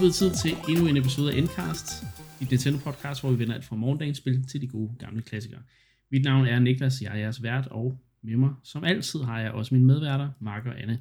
[0.00, 1.86] blevet tid til endnu en episode af Endcast,
[2.40, 5.60] i Nintendo podcast, hvor vi vender alt fra morgendagens spil til de gode gamle klassikere.
[6.10, 9.52] Mit navn er Niklas, jeg er jeres vært, og med mig, som altid, har jeg
[9.52, 11.00] også mine medværter, Mark og Anne.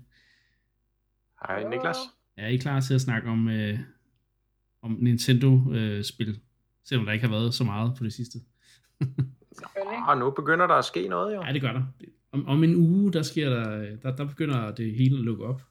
[1.48, 1.96] Hej Niklas.
[2.38, 3.80] Er I klar til at snakke om, øh,
[4.82, 6.36] om Nintendo-spil, øh,
[6.84, 8.40] selvom der ikke har været så meget på det sidste?
[10.08, 11.44] Og nu begynder der at ske noget, jo.
[11.46, 11.84] Ja, det gør der.
[12.32, 15.62] Om, om en uge, der, sker der, der, der begynder det hele at lukke op.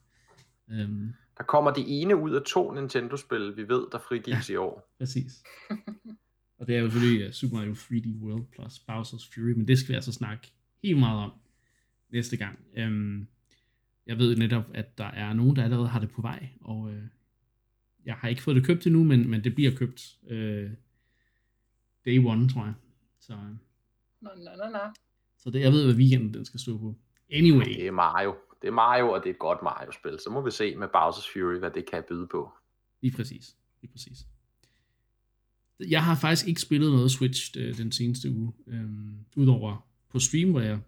[0.67, 4.57] Um, der kommer det ene ud af to Nintendo-spil, vi ved, der frigives ja, i
[4.57, 4.95] år.
[4.97, 5.43] Præcis.
[6.59, 9.79] Og det er jo selvfølgelig uh, Super Mario 3D World plus Bowser's Fury, men det
[9.79, 10.51] skal vi altså snakke
[10.83, 11.31] helt meget om
[12.09, 12.59] næste gang.
[12.85, 13.27] Um,
[14.05, 16.93] jeg ved netop, at der er nogen, der allerede har det på vej, og uh,
[18.05, 20.71] jeg har ikke fået det købt endnu, men, men det bliver købt uh,
[22.05, 22.73] day one, tror jeg.
[23.19, 23.39] Så, uh,
[24.21, 24.79] nå, nå, nå, nå.
[25.37, 26.95] Så det, jeg ved, hvad weekenden den skal stå på.
[27.31, 27.65] Anyway.
[27.65, 28.35] Det er Mario.
[28.61, 30.19] Det er Mario, og det er et godt Mario-spil.
[30.23, 32.51] Så må vi se med Bowser's Fury, hvad det kan byde på.
[33.01, 33.55] Lige præcis.
[33.81, 34.17] Lige præcis.
[35.79, 38.53] Jeg har faktisk ikke spillet noget Switch øh, den seneste uge.
[38.67, 40.79] Øhm, Udover på stream, hvor jeg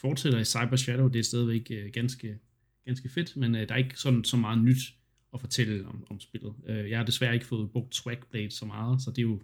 [0.00, 1.08] fortsætter i Cyber Shadow.
[1.08, 2.38] Det er stadigvæk øh, ganske,
[2.84, 4.78] ganske fedt, men øh, der er ikke sådan så meget nyt
[5.34, 6.54] at fortælle om, om spillet.
[6.66, 9.40] Øh, jeg har desværre ikke fået brugt Swagblade så meget, så det er jo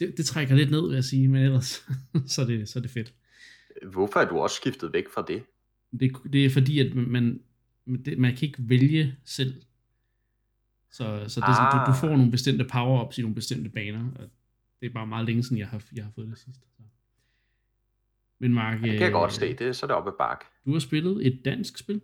[0.00, 1.86] det, det trækker lidt ned, vil jeg sige, men ellers
[2.34, 3.14] så, er det, så er det fedt.
[3.92, 5.42] Hvorfor er du også skiftet væk fra det?
[6.00, 7.42] Det, det er fordi, at man,
[8.04, 9.62] det, man kan ikke vælge selv.
[10.90, 11.96] Så, så det er sådan, du, du ah.
[12.00, 14.30] får nogle bestemte power-ups i nogle bestemte baner, og
[14.80, 16.66] det er bare meget længe siden, jeg har, jeg har fået det sidste.
[16.76, 16.82] Så.
[18.38, 20.44] Men Mark, ja, det kan jeg godt se, det er så det oppe bak.
[20.64, 22.00] Du har spillet et dansk spil?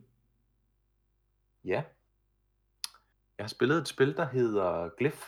[1.64, 1.82] Ja.
[3.38, 5.22] Jeg har spillet et spil, der hedder Glyph.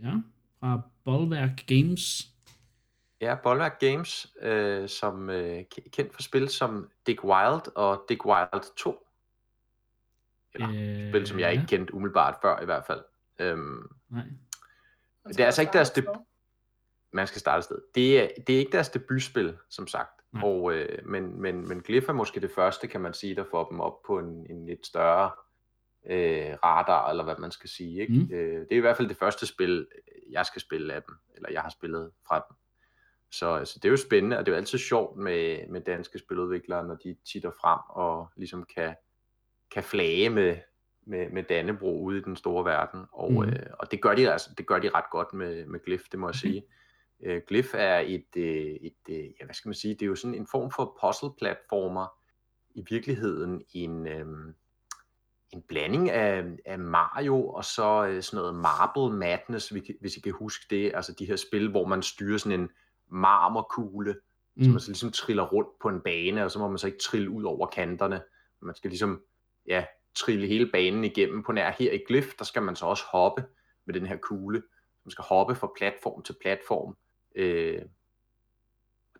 [0.00, 0.14] Ja,
[0.60, 2.32] fra Bolværk Games.
[3.20, 8.76] Ja, Bolværk Games, øh, som øh, kendt for spil som Dick Wild og Dick Wild
[8.76, 9.06] 2.
[10.54, 13.04] Eller øh, spil, som jeg ikke kendte umiddelbart før i hvert fald.
[13.38, 14.24] Øhm, Nej.
[15.28, 16.16] Det er altså ikke deres debut.
[17.12, 17.78] Man skal starte sted.
[17.94, 20.18] Det er, det er ikke deres debutspil, som sagt.
[20.42, 23.68] Og, øh, men, men, men Glyph er måske det første, kan man sige, der får
[23.68, 25.30] dem op på en, en lidt større
[26.06, 28.00] øh, radar, eller hvad man skal sige.
[28.00, 28.12] Ikke?
[28.12, 28.34] Mm.
[28.34, 29.86] Øh, det er i hvert fald det første spil,
[30.30, 32.56] jeg skal spille af dem, eller jeg har spillet fra dem.
[33.30, 36.18] Så altså, det er jo spændende, og det er jo altid sjovt med, med danske
[36.18, 38.94] spiludviklere, når de titter frem og ligesom kan,
[39.70, 40.56] kan flage med,
[41.06, 43.04] med, med Dannebro ude i den store verden.
[43.12, 43.42] Og, mm.
[43.42, 46.18] øh, og det, gør de, altså, det gør de ret godt med, med Glyph, det
[46.18, 46.60] må jeg sige.
[46.60, 47.26] Mm.
[47.26, 50.16] Øh, Glyph er et, øh, et øh, ja, hvad skal man sige, det er jo
[50.16, 52.06] sådan en form for puzzle-platformer,
[52.74, 54.26] i virkeligheden en, øh,
[55.50, 59.68] en blanding af, af Mario og så øh, sådan noget Marble Madness,
[60.00, 62.70] hvis I kan huske det, altså de her spil, hvor man styrer sådan en
[63.10, 64.16] marmorkugle,
[64.54, 64.64] mm.
[64.64, 66.98] som man så ligesom triller rundt på en bane, og så må man så ikke
[66.98, 68.22] trille ud over kanterne.
[68.60, 69.22] Man skal ligesom,
[69.66, 71.42] ja, trille hele banen igennem.
[71.42, 73.44] På nær her i Glyph, der skal man så også hoppe
[73.86, 74.62] med den her kugle.
[75.04, 76.96] Man skal hoppe fra platform til platform.
[77.34, 77.82] Øh,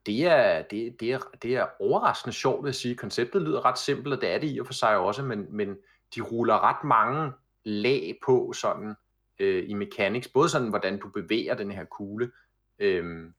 [0.06, 2.94] det er, det, det, er, det er overraskende sjovt, vil jeg sige.
[2.94, 5.76] Konceptet lyder ret simpelt, og det er det i og for sig også, men, men
[6.14, 7.32] de ruller ret mange
[7.64, 8.94] lag på sådan
[9.38, 10.28] øh, i mechanics.
[10.28, 12.30] Både sådan, hvordan du bevæger den her kugle,
[12.78, 13.30] øh,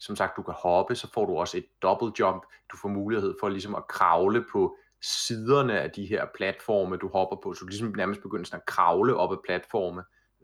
[0.00, 2.42] som sagt, du kan hoppe, så får du også et double jump.
[2.72, 7.36] Du får mulighed for ligesom at kravle på siderne af de her platforme, du hopper
[7.42, 10.02] på, så du ligesom nærmest begynder sådan at kravle op ad platforme,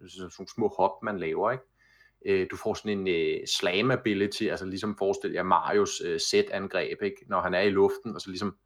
[0.09, 1.65] sådan nogle små hop, man laver, ikke?
[2.27, 6.57] Øh, du får sådan en uh, slam ability, altså ligesom forestil jer Marios øh, uh,
[6.57, 7.25] angreb ikke?
[7.29, 8.57] når han er i luften, og så ligesom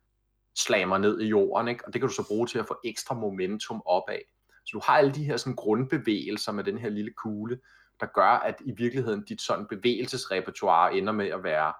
[0.58, 1.86] slammer ned i jorden, ikke?
[1.86, 4.20] og det kan du så bruge til at få ekstra momentum opad.
[4.48, 7.58] Så du har alle de her sådan grundbevægelser med den her lille kugle,
[8.00, 11.73] der gør, at i virkeligheden dit sådan bevægelsesrepertoire ender med at være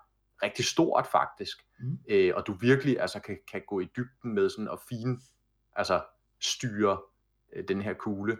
[0.43, 1.99] rigtig stort faktisk, mm.
[2.09, 5.21] øh, og du virkelig altså kan, kan gå i dybden med sådan at fin,
[5.77, 6.03] altså
[6.41, 6.99] styre
[7.53, 8.39] øh, den her kugle,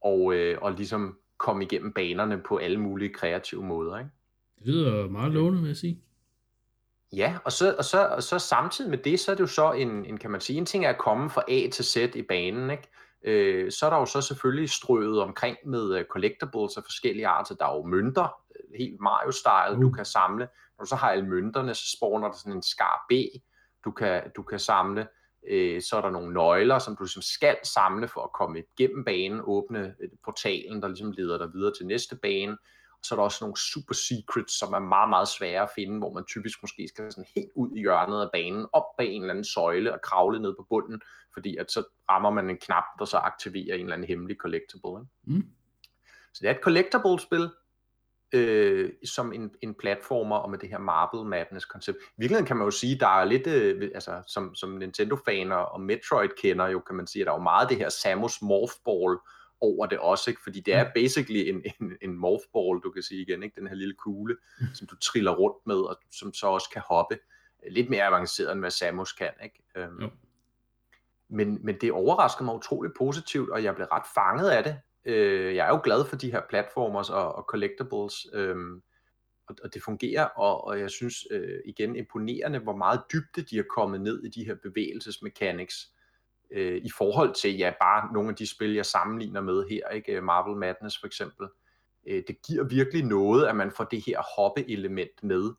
[0.00, 3.98] og, øh, og ligesom komme igennem banerne på alle mulige kreative måder.
[3.98, 4.10] Ikke?
[4.58, 6.00] Det lyder meget lovende, vil jeg sige.
[7.12, 9.72] Ja, og så, og, så, og så samtidig med det, så er det jo så
[9.72, 12.22] en, en, kan man sige, en ting er at komme fra A til Z i
[12.22, 12.88] banen, ikke?
[13.24, 17.54] Øh, så er der jo så selvfølgelig strøget omkring med uh, collectibles af forskellige arter.
[17.54, 19.82] Der er jo mønter, øh, helt Mario-style, uh.
[19.82, 20.48] du kan samle.
[20.78, 23.12] Når du så har alle mønterne, så spawner der sådan en skar B,
[23.84, 25.08] du kan, du kan samle.
[25.48, 29.04] Øh, så er der nogle nøgler, som du ligesom skal samle for at komme igennem
[29.04, 32.56] banen, åbne øh, portalen, der ligesom leder dig videre til næste bane
[33.04, 36.12] så er der også nogle super secrets, som er meget, meget svære at finde, hvor
[36.12, 39.34] man typisk måske skal sådan helt ud i hjørnet af banen, op bag en eller
[39.34, 41.00] anden søjle og kravle ned på bunden,
[41.34, 44.90] fordi at så rammer man en knap, der så aktiverer en eller anden hemmelig collectible.
[44.90, 45.38] Ikke?
[45.38, 45.48] Mm.
[46.34, 47.48] Så det er et collectible-spil,
[48.32, 51.98] øh, som en, en platformer og med det her Marble Madness koncept.
[51.98, 55.80] I virkeligheden kan man jo sige, der er lidt, øh, altså som, som Nintendo-faner og
[55.80, 58.74] Metroid kender jo, kan man sige, at der er jo meget det her Samus Morph
[58.84, 59.18] Ball
[59.60, 60.42] over det også, ikke?
[60.42, 63.60] fordi det er basically en, en, en morphball, du kan sige igen, ikke?
[63.60, 64.66] den her lille kugle, mm.
[64.74, 67.18] som du triller rundt med, og som så også kan hoppe
[67.70, 69.30] lidt mere avanceret, end hvad Samus kan.
[69.44, 69.62] Ikke?
[69.76, 70.10] Øhm, jo
[71.28, 74.80] men, men det overrasker mig utroligt positivt, og jeg blev ret fanget af det.
[75.04, 78.56] Øh, jeg er jo glad for de her platformers og, og collectibles, øh,
[79.48, 83.56] og, og det fungerer, og, og jeg synes øh, igen imponerende, hvor meget dybde de
[83.56, 85.88] har kommet ned i de her bevægelsesmechanics,
[86.50, 90.12] øh, i forhold til ja, bare nogle af de spil, jeg sammenligner med her, ikke
[90.12, 91.48] øh, Marvel Madness for eksempel.
[92.06, 95.52] Øh, det giver virkelig noget, at man får det her hoppe-element med,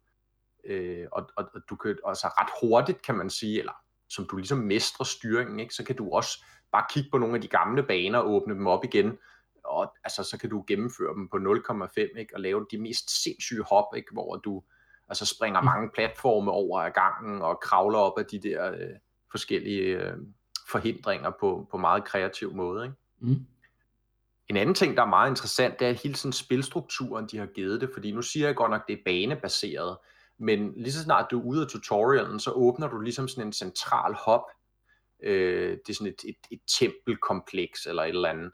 [0.66, 4.38] øh, og, og, og du kan altså ret hurtigt, kan man sige, eller som du
[4.38, 7.84] ligesom mestrer styringen, ikke, så kan du også bare kigge på nogle af de gamle
[7.84, 9.18] baner og åbne dem op igen,
[9.64, 13.64] og altså, så kan du gennemføre dem på 0,5 ikke, og lave de mest sindssyge
[13.64, 14.64] hop, ikke, hvor du
[15.10, 15.66] altså springer mm.
[15.66, 18.96] mange platforme over af gangen og kravler op af de der øh,
[19.32, 20.18] forskellige øh,
[20.70, 22.86] forhindringer på, på meget kreativ måde.
[22.86, 22.96] Ikke?
[23.20, 23.46] Mm.
[24.50, 27.82] En anden ting, der er meget interessant, det er hele sådan spilstrukturen, de har givet
[27.82, 29.98] det, fordi nu siger jeg godt nok, det er banebaseret,
[30.38, 33.54] men lige så snart du er ude af tutorialen, så åbner du ligesom sådan en
[33.54, 34.44] central hop.
[35.24, 38.52] Øh, det er sådan et, et, et tempelkompleks eller et eller andet.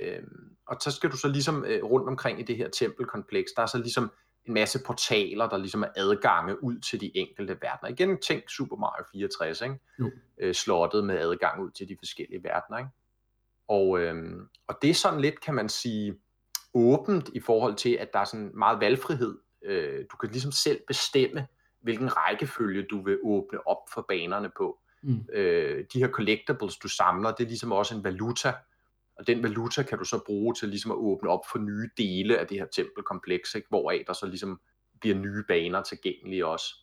[0.00, 0.22] Øh,
[0.66, 3.66] og så skal du så ligesom øh, rundt omkring i det her tempelkompleks, der er
[3.66, 4.12] så ligesom
[4.44, 7.90] en masse portaler, der ligesom er adgange ud til de enkelte verdener.
[7.90, 9.78] Igen, tænk Super Mario 64, ikke?
[9.98, 10.10] Jo.
[10.38, 12.78] Øh, slottet med adgang ud til de forskellige verdener.
[12.78, 12.90] Ikke?
[13.68, 16.18] Og, øh, og det er sådan lidt, kan man sige,
[16.74, 19.38] åbent i forhold til, at der er sådan meget valgfrihed.
[19.64, 21.46] Øh, du kan ligesom selv bestemme,
[21.80, 24.78] hvilken rækkefølge du vil åbne op for banerne på.
[25.02, 25.26] Mm.
[25.32, 28.52] Øh, de her collectibles, du samler, det er ligesom også en valuta,
[29.18, 32.38] og den valuta kan du så bruge til ligesom at åbne op for nye dele
[32.38, 33.68] af det her tempelkompleks, ikke?
[33.68, 34.60] hvoraf der så ligesom
[35.00, 36.74] bliver nye baner tilgængelige også.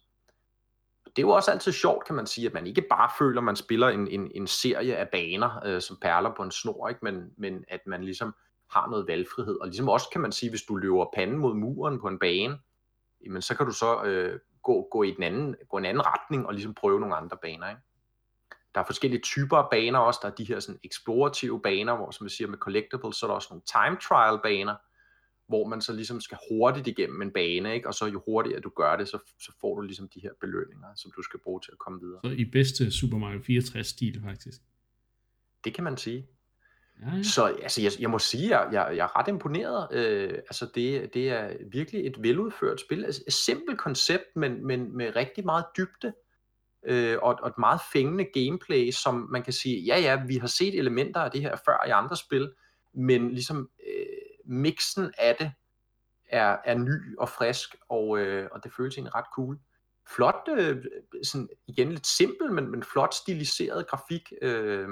[1.05, 3.43] Det er jo også altid sjovt, kan man sige, at man ikke bare føler, at
[3.43, 6.99] man spiller en, en, en serie af baner, øh, som perler på en snor, ikke?
[7.03, 8.35] Men, men at man ligesom
[8.69, 9.55] har noget valgfrihed.
[9.61, 12.57] Og ligesom også kan man sige, hvis du løber panden mod muren på en bane,
[13.25, 16.47] jamen så kan du så øh, gå, gå i den anden, gå en anden retning
[16.47, 17.69] og ligesom prøve nogle andre baner.
[17.69, 17.81] Ikke?
[18.75, 20.19] Der er forskellige typer af baner også.
[20.23, 23.27] Der er de her sådan eksplorative baner, hvor som vi siger med collectibles, så er
[23.27, 24.75] der også nogle time trial baner,
[25.47, 27.87] hvor man så ligesom skal hurtigt igennem en bane, ikke?
[27.87, 30.87] og så jo hurtigere du gør det, så, så får du ligesom de her belønninger,
[30.95, 32.19] som du skal bruge til at komme videre.
[32.23, 34.61] Så i bedste Super Mario 64-stil faktisk?
[35.63, 36.27] Det kan man sige.
[37.01, 37.23] Ja, ja.
[37.23, 39.87] Så altså, jeg, jeg må sige, at jeg, jeg er ret imponeret.
[39.91, 43.05] Øh, altså, det, det er virkelig et veludført spil.
[43.05, 46.13] Altså, et simpelt koncept, men, men med rigtig meget dybde
[46.85, 50.47] øh, og, og et meget fængende gameplay, som man kan sige, ja ja, vi har
[50.47, 52.51] set elementer af det her før i andre spil,
[52.93, 54.05] men ligesom øh,
[54.45, 55.51] mixen af det
[56.29, 59.59] er, er ny og frisk, og, øh, og det føles egentlig ret cool.
[60.15, 60.83] Flot, øh,
[61.23, 64.33] sådan igen lidt simpel, men, men flot stiliseret grafik.
[64.41, 64.87] Øh,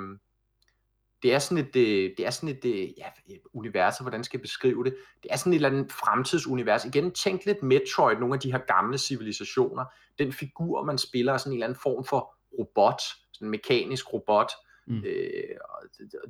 [1.24, 3.06] det er sådan et, øh, det er sådan et øh, ja,
[3.54, 4.96] univers, hvordan skal jeg beskrive det?
[5.24, 6.86] Det er sådan et eller andet fremtidsunivers.
[6.86, 9.86] Igen, tænk lidt Metroid, nogle af de her gamle civilisationer.
[10.20, 13.02] Den figur, man spiller, er sådan en eller anden form for robot,
[13.34, 14.52] sådan en mekanisk robot.
[14.88, 15.04] Mm.
[15.06, 15.58] Øh,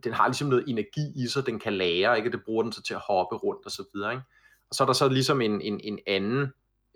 [0.04, 2.32] den har ligesom noget energi i sig, den kan lære, ikke?
[2.32, 4.12] det bruger den så til at hoppe rundt og så videre.
[4.12, 4.24] Ikke?
[4.70, 6.48] Og så er der så ligesom en, en, en anden,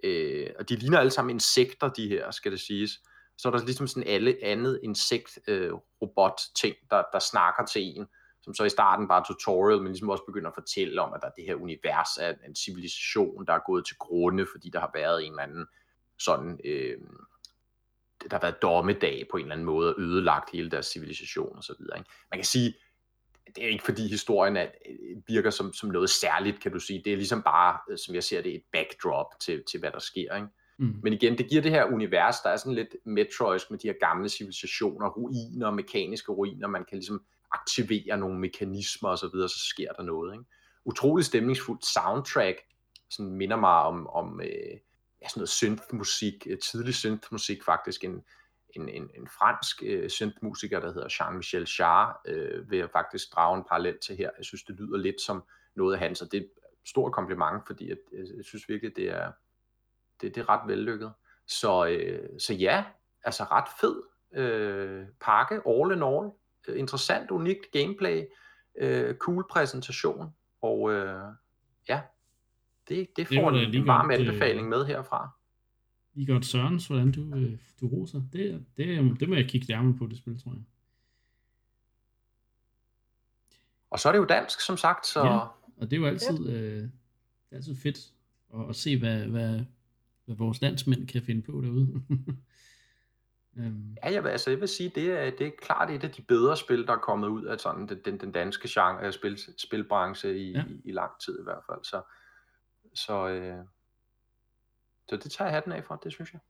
[0.04, 2.92] øh, og de ligner alle sammen insekter, de her, skal det siges
[3.38, 7.82] så er der ligesom sådan alle andet insekt øh, robot ting, der, der snakker til
[7.82, 8.08] en,
[8.42, 11.28] som så i starten bare tutorial, men ligesom også begynder at fortælle om, at der
[11.28, 14.92] er det her univers af en civilisation, der er gået til grunde, fordi der har
[14.94, 15.68] været en eller anden
[16.20, 16.98] sådan, øh,
[18.22, 21.64] der har været dommedag på en eller anden måde, og ødelagt hele deres civilisation og
[21.64, 21.98] så videre.
[21.98, 22.10] Ikke?
[22.32, 22.74] Man kan sige,
[23.56, 27.02] det er ikke fordi historien er, øh, virker som, som noget særligt, kan du sige.
[27.06, 30.00] Det er ligesom bare, øh, som jeg ser det, et backdrop til, til hvad der
[30.00, 30.36] sker.
[30.36, 30.48] Ikke?
[30.78, 31.00] Mm.
[31.04, 33.96] Men igen, det giver det her univers, der er sådan lidt metroisk med de her
[34.00, 39.60] gamle civilisationer, ruiner, mekaniske ruiner, man kan ligesom aktivere nogle mekanismer og så videre, så
[39.60, 40.34] sker der noget.
[40.34, 40.46] Ikke?
[40.86, 42.58] Utrolig stemningsfuldt soundtrack,
[43.10, 44.48] sådan minder mig om, om øh,
[45.22, 48.24] ja, sådan noget synthmusik, øh, tidlig synthmusik faktisk, en,
[48.76, 53.58] en, en, en fransk øh, synthmusiker, der hedder Jean-Michel Jarre, øh, vil jeg faktisk drage
[53.58, 54.30] en parallel til her.
[54.38, 55.44] Jeg synes, det lyder lidt som
[55.76, 56.50] noget af hans, og det er et
[56.86, 59.32] stort kompliment, fordi jeg, øh, jeg synes virkelig, det er,
[60.22, 61.14] det, det er ret vellykket.
[61.48, 62.84] Så, øh, så ja,
[63.24, 66.30] altså ret fed øh, pakke, all in all.
[66.68, 68.26] Øh, interessant, unikt gameplay,
[68.78, 71.22] øh, cool præsentation, og øh,
[71.90, 72.02] ja,
[72.90, 75.30] det, det får det en, en varm godt, øh, anbefaling med herfra.
[76.14, 78.22] Lige godt Sørens, hvordan du, øh, du roser.
[78.34, 80.62] Det, det, det må jeg kigge nærmere på, det spil, tror jeg.
[83.90, 85.08] Og så er det jo dansk, som sagt.
[85.08, 85.20] Så...
[85.20, 85.38] Ja,
[85.78, 86.92] og det er jo altid, øh, det
[87.52, 87.98] er altid fedt
[88.54, 89.60] at, at se, hvad, hvad,
[90.28, 92.02] hvad vores landsmænd kan finde på derude.
[93.58, 96.12] Um, ja, jeg vil, altså, jeg vil sige, det er, det er klart et af
[96.12, 99.38] de bedre spil, der er kommet ud af sådan den, den, den danske genre, spil,
[99.58, 100.64] spilbranche i, ja.
[100.70, 101.84] i, i lang tid i hvert fald.
[101.84, 102.02] Så,
[102.94, 103.66] så, øh,
[105.10, 106.42] så det tager jeg hatten af for, det synes jeg.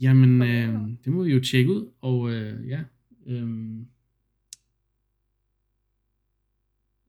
[0.00, 2.84] Jamen, øh, det må vi jo tjekke ud, og øh, ja,
[3.26, 3.76] øh,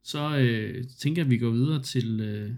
[0.01, 2.56] så øh, tænker jeg, at vi går videre til, øh,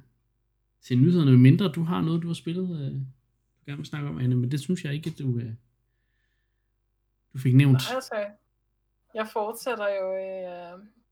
[0.87, 4.17] til nyhederne, mindre du har noget, du har spillet, øh, du gerne vil snakke om,
[4.19, 5.53] Anne, men det synes jeg ikke, at du, øh,
[7.33, 7.73] du fik nævnt.
[7.73, 8.25] Nej, altså,
[9.13, 10.33] jeg fortsætter jo i,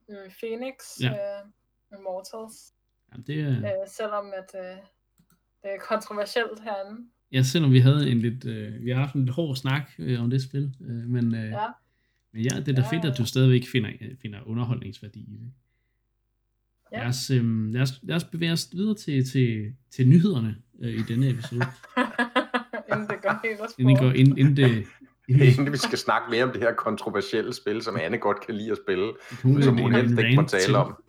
[0.09, 1.11] øh, Phoenix, ja.
[1.11, 2.73] øh, Immortals,
[3.11, 3.57] ja, det er...
[3.57, 4.77] øh, selvom at, øh,
[5.61, 7.09] det er kontroversielt herinde.
[7.31, 10.23] Ja, selvom vi havde en lidt, øh, vi har haft en lidt hård snak øh,
[10.23, 11.67] om det spil, øh, men, øh, ja.
[12.31, 13.89] men ja, det er da ja, fedt, at du stadigvæk finder,
[14.21, 15.53] finder underholdningsværdi i det.
[16.91, 16.99] Ja.
[16.99, 20.93] Lad, os, øh, lad, os, lad os bevæge os videre til, til, til nyhederne øh,
[20.93, 21.61] i denne episode.
[22.91, 24.87] inden det går helt inden, går, inden, inden det,
[25.27, 28.55] inden, inden vi skal snakke mere om det her kontroversielle spil, som Anne godt kan
[28.55, 29.13] lide at spille,
[29.43, 31.03] hun som hun helst ikke må tale om.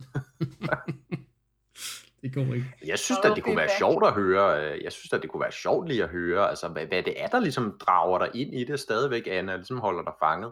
[2.21, 2.73] det går ikke.
[2.85, 4.73] Jeg synes at det kunne være sjovt at høre.
[4.73, 7.21] Øh, jeg synes at det kunne være sjovt lige at høre, altså hvad, hvad det
[7.21, 10.51] er, der ligesom drager dig ind i det stadigvæk, Anna, ligesom holder dig fanget.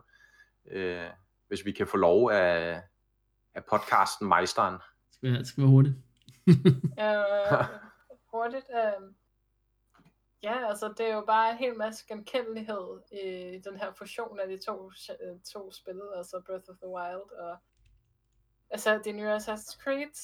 [0.71, 1.07] Øh,
[1.47, 2.81] hvis vi kan få lov af,
[3.55, 4.75] af podcasten Meisteren.
[5.25, 5.95] Det skal være, det skal være hurtigt.
[7.05, 7.65] uh,
[8.33, 8.65] hurtigt.
[8.69, 9.13] Uh,
[10.43, 14.47] ja, altså det er jo bare en hel masse genkendelighed i den her fusion af
[14.47, 14.91] de to,
[15.53, 17.57] to spil, altså Breath of the Wild og
[18.69, 20.15] altså de nye Assassin's Creed.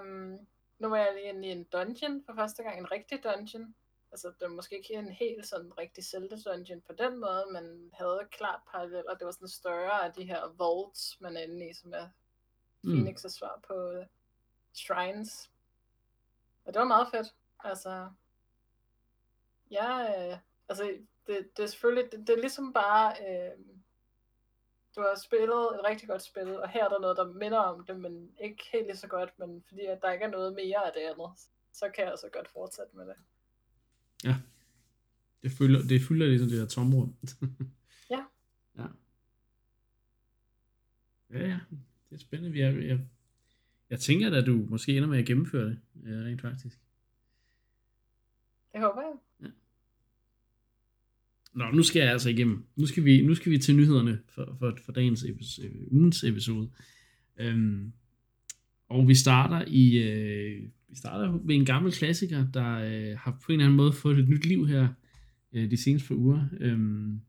[0.00, 0.38] Um,
[0.78, 3.74] nu var jeg lige inde i en dungeon for første gang, en rigtig dungeon.
[4.12, 7.90] Altså, det var måske ikke en helt sådan rigtig Zelda dungeon på den måde, men
[7.92, 9.14] havde klart paralleller.
[9.14, 12.08] Det var sådan større af de her vaults, man er inde i, som er
[12.82, 12.92] mm.
[12.92, 14.04] Phoenix' svar på uh,
[14.74, 15.50] shrines.
[16.64, 17.34] Og det var meget fedt.
[17.64, 18.10] Altså,
[19.70, 20.38] ja, øh,
[20.68, 23.58] altså, det, det er selvfølgelig, det, det er ligesom bare, øh,
[24.96, 27.86] du har spillet et rigtig godt spil, og her er der noget, der minder om
[27.86, 30.86] det, men ikke helt lige så godt, men fordi at der ikke er noget mere
[30.86, 31.30] af det andet,
[31.72, 33.16] så kan jeg altså godt fortsætte med det.
[34.24, 34.36] Ja.
[35.42, 37.16] Det fylder, det fylder ligesom det der tomrum.
[38.10, 38.24] ja.
[38.78, 38.86] Ja.
[41.30, 41.60] Ja, ja.
[42.10, 42.58] Det er spændende.
[42.58, 43.00] Jeg, jeg,
[43.94, 46.78] jeg tænker at du måske ender med at gennemføre det, rent faktisk.
[48.72, 49.50] Det håber jeg.
[51.52, 52.66] Nå, nu skal jeg altså igennem.
[52.76, 56.70] Nu skal vi, nu skal vi til nyhederne for, for, for dagens episode, ugens episode.
[57.36, 57.92] Øhm,
[58.88, 63.52] og vi starter i øh, vi starter ved en gammel klassiker, der øh, har på
[63.52, 64.88] en eller anden måde fået et nyt liv her
[65.52, 66.48] øh, de seneste par uger.
[66.60, 67.20] Øhm,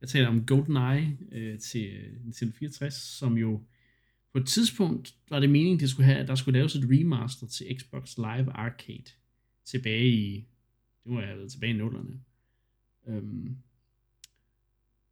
[0.00, 1.90] jeg taler om GoldenEye øh, til
[2.24, 3.62] Nintendo 64, som jo
[4.32, 7.46] på et tidspunkt var det meningen, det skulle have, at der skulle laves et remaster
[7.46, 9.10] til Xbox Live Arcade
[9.64, 10.34] tilbage i,
[11.04, 12.20] det må have været tilbage i nullerne.
[13.08, 13.56] Øhm,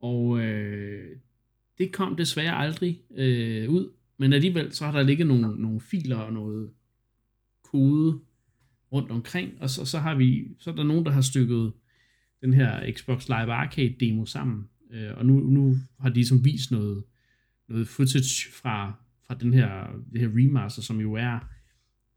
[0.00, 1.16] og øh,
[1.78, 6.16] det kom desværre aldrig øh, ud, men alligevel så har der ligget nogle, nogle filer
[6.16, 6.70] og noget
[7.62, 8.20] kode
[8.92, 11.72] rundt omkring, og så, så har vi, så er der nogen, der har stykket
[12.40, 16.70] den her Xbox Live Arcade demo sammen, øh, og nu, nu har de som vist
[16.70, 17.04] noget,
[17.68, 18.94] noget footage fra,
[19.28, 21.38] fra den her, det her remaster, som jo er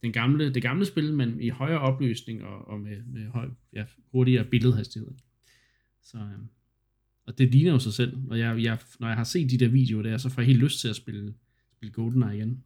[0.01, 3.85] den gamle, det gamle spil, men i højere opløsning og, og med, med høj, ja,
[4.11, 5.11] hurtigere billedhastighed.
[6.01, 6.39] Så, øh,
[7.27, 9.69] og det ligner jo sig selv, og jeg, jeg, når jeg har set de der
[9.69, 11.33] videoer der, så får jeg helt lyst til at spille,
[11.71, 12.63] spille GoldenEye igen.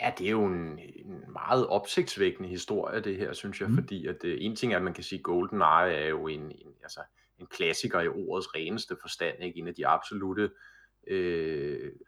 [0.00, 3.74] Ja, det er jo en, en meget opsigtsvækkende historie, det her, synes jeg, mm.
[3.74, 6.40] fordi at uh, en ting er, at man kan sige, at GoldenEye er jo en,
[6.40, 7.00] en, altså,
[7.38, 9.58] en klassiker i ordets reneste forstand, ikke?
[9.58, 10.50] en af de absolute øh,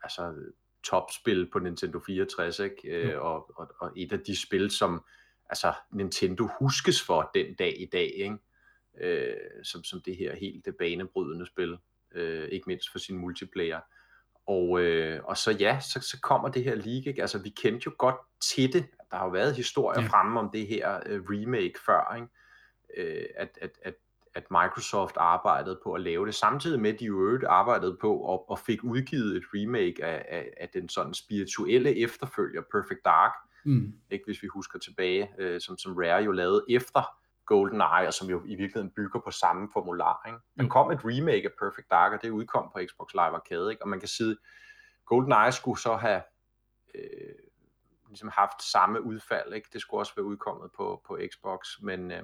[0.02, 0.34] altså,
[0.84, 3.12] topspil på Nintendo 64, ikke?
[3.14, 3.20] Mm.
[3.20, 5.04] og, og, og et af de spil, som
[5.50, 8.38] altså, Nintendo huskes for den dag i dag, ikke?
[9.00, 11.78] øh, som, som det her helt banebrydende spil,
[12.14, 13.80] øh, ikke mindst for sin multiplayer.
[14.46, 17.20] Og, øh, og så ja, så, så kommer det her league, ikke?
[17.20, 20.08] altså vi kendte jo godt til det, der har jo været historier ja.
[20.08, 22.28] fremme om det her øh, remake før, ikke?
[22.96, 23.94] Øh, at, at, at,
[24.37, 28.50] at Microsoft arbejdede på at lave det, samtidig med at de jo arbejdede på og,
[28.50, 33.33] og fik udgivet et remake af, af, af den sådan spirituelle efterfølger Perfect Dark,
[33.64, 33.93] mm.
[34.11, 37.02] ikke, hvis vi husker tilbage, øh, som, som Rare jo lavede efter
[37.47, 40.23] GoldenEye, og som jo i virkeligheden bygger på samme formular.
[40.26, 40.38] Ikke?
[40.57, 40.69] Der mm.
[40.69, 43.83] kom et remake af Perfect Dark, og det udkom på Xbox Live Arcade, ikke?
[43.83, 44.37] og man kan sige,
[45.07, 46.23] GoldenEye skulle så have
[46.95, 47.35] øh,
[48.09, 49.69] ligesom haft samme udfald, ikke?
[49.73, 52.23] det skulle også være udkommet på, på Xbox, men, øh,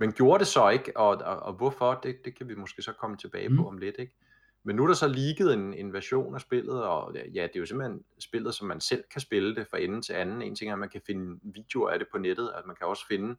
[0.00, 2.92] men gjorde det så ikke, og, og, og hvorfor, det, det kan vi måske så
[2.92, 3.56] komme tilbage mm.
[3.56, 3.96] på om lidt.
[3.98, 4.16] Ikke?
[4.62, 7.60] Men nu er der så ligget en, en version af spillet, og ja, det er
[7.60, 10.42] jo simpelthen spillet, som man selv kan spille det fra ende til anden.
[10.42, 12.86] En ting er, at man kan finde videoer af det på nettet, at man kan
[12.86, 13.36] også finde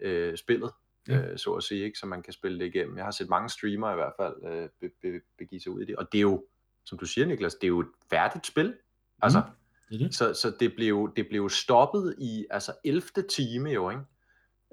[0.00, 0.70] øh, spillet
[1.08, 1.20] ja.
[1.20, 1.98] øh, så at sige, ikke?
[1.98, 2.96] så man kan spille det igennem.
[2.96, 5.84] Jeg har set mange streamere i hvert fald øh, be, be, begive sig ud i
[5.84, 6.44] det, og det er jo,
[6.84, 8.74] som du siger Niklas, det er jo et færdigt spil.
[9.22, 10.14] Altså, mm, det det.
[10.14, 13.02] Så, så det, blev, det blev stoppet i altså 11.
[13.30, 14.02] time jo, ikke?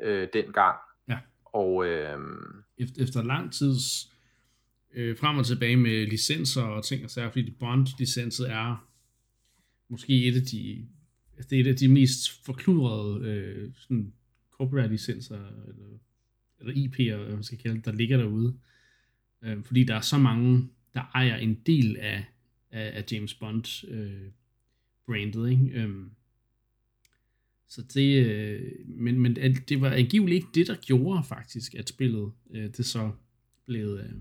[0.01, 0.77] Øh, dengang.
[1.53, 2.17] Og, øh,
[2.77, 4.13] efter, efter lang tids
[4.93, 8.89] øh, frem og tilbage med licenser og ting og sager, fordi Bond-licenset er
[9.89, 10.87] måske et af de,
[11.37, 14.13] altså, det er et af de mest forkludrede øh, sådan
[14.51, 15.35] copyright-licenser,
[15.67, 15.97] eller,
[16.59, 18.57] eller IP'er, hvad man skal kalde det, der ligger derude.
[19.43, 22.25] Øh, fordi der er så mange, der ejer en del af,
[22.71, 24.31] af, af James Bond øh,
[25.05, 25.63] brandet, ikke?
[25.63, 26.05] Øh,
[27.69, 29.35] så det, øh, men, men
[29.69, 33.11] det var angiveligt ikke det, der gjorde faktisk, at spillet øh, det så
[33.65, 34.11] blev, øh,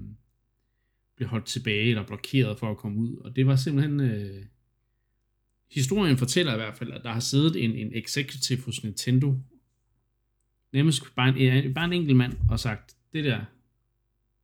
[1.17, 3.17] blev holdt tilbage eller blokeret for at komme ud.
[3.17, 4.01] Og det var simpelthen...
[4.01, 4.45] Øh,
[5.71, 9.35] historien fortæller i hvert fald, at der har siddet en, en executive hos Nintendo,
[10.73, 13.45] nærmest bare en, bare en enkelt mand, og sagt, det der,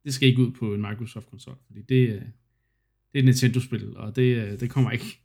[0.05, 2.23] det skal ikke ud på en Microsoft-konsol, fordi det, øh,
[3.13, 5.21] det er et Nintendo-spil, og det, øh, det kommer ikke,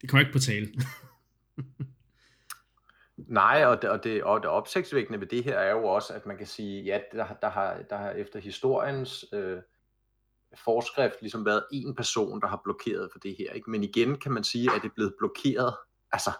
[0.00, 0.68] det kommer ikke på tale.
[3.28, 6.26] Nej, og det, og, det, og det opsigtsvækkende ved det her er jo også, at
[6.26, 9.58] man kan sige, ja, der, der, har, der har efter historiens øh,
[10.64, 13.52] forskrift ligesom været en person, der har blokeret for det her.
[13.52, 13.70] Ikke?
[13.70, 15.74] Men igen kan man sige, at det er blevet blokeret
[16.12, 16.30] altså,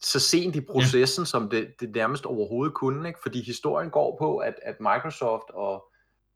[0.00, 1.26] så sent i processen, ja.
[1.26, 3.08] som det, det nærmest overhovedet kunne.
[3.08, 3.20] Ikke?
[3.22, 5.84] Fordi historien går på, at, at Microsoft og,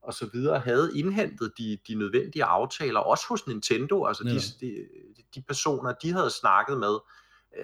[0.03, 4.07] og så videre havde indhentet de, de nødvendige aftaler, også hos Nintendo.
[4.07, 4.31] Altså ja.
[4.31, 6.99] de, de, de personer, de havde snakket med,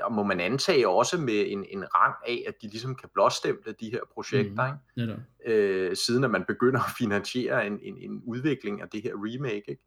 [0.03, 3.73] og må man antage også med en, en rang af, at de ligesom kan blåstemple
[3.81, 5.03] de her projekter, mm.
[5.03, 5.17] ikke?
[5.47, 9.13] Ja, øh, siden at man begynder at finansiere en, en, en udvikling af det her
[9.15, 9.71] remake.
[9.71, 9.83] Ikke?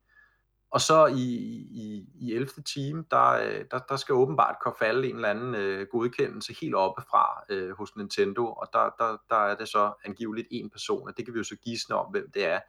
[0.72, 1.24] Og så i,
[1.72, 2.50] i, i 11.
[2.74, 6.76] time, der, øh, der, der skal åbenbart kunne falde en eller anden øh, godkendelse helt
[6.76, 11.18] oppefra øh, hos Nintendo, og der, der, der er det så angiveligt en person, og
[11.18, 12.60] det kan vi jo så gisne om, hvem det er.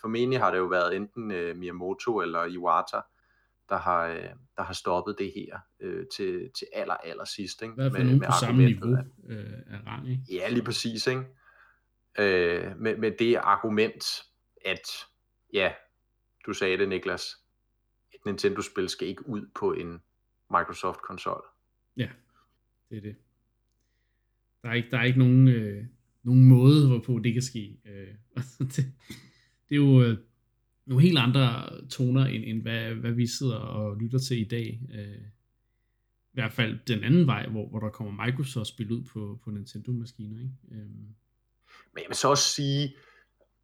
[0.00, 3.00] Formentlig har det jo været enten øh, Miyamoto eller Iwata,
[3.70, 7.62] der har, øh, der har stoppet det her øh, til, til aller, aller sidst.
[7.62, 7.74] Ikke?
[7.76, 8.96] Med, med på samme niveau
[9.28, 10.10] øh, af rang.
[10.10, 10.22] Ikke?
[10.30, 11.06] Ja, lige præcis.
[11.06, 11.24] Ikke?
[12.18, 14.04] Øh, med, med det argument,
[14.64, 14.88] at
[15.52, 15.72] ja,
[16.46, 17.36] du sagde det, Niklas,
[18.12, 20.00] et Nintendo-spil skal ikke ud på en
[20.50, 21.42] Microsoft-konsol.
[21.96, 22.08] Ja,
[22.90, 23.16] det er det.
[24.62, 25.84] Der er ikke, der er ikke nogen, øh,
[26.22, 27.76] nogen måde, hvorpå det kan ske.
[27.84, 28.14] Øh,
[28.58, 28.76] det,
[29.68, 30.16] det er jo...
[30.90, 34.80] Nogle helt andre toner, end, end hvad, hvad vi sidder og lytter til i dag.
[34.94, 35.22] Øh,
[36.32, 40.38] I hvert fald den anden vej, hvor, hvor der kommer Microsoft-spil ud på, på Nintendo-maskiner.
[40.38, 40.52] Ikke?
[40.72, 40.78] Øh.
[41.94, 42.94] Men jeg vil så også sige,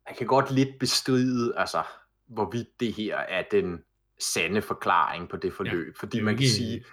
[0.09, 1.83] jeg kan godt lidt bestride, altså,
[2.27, 3.79] hvorvidt det her er den
[4.21, 5.87] sande forklaring på det forløb.
[5.87, 6.85] Ja, fordi man kan sige,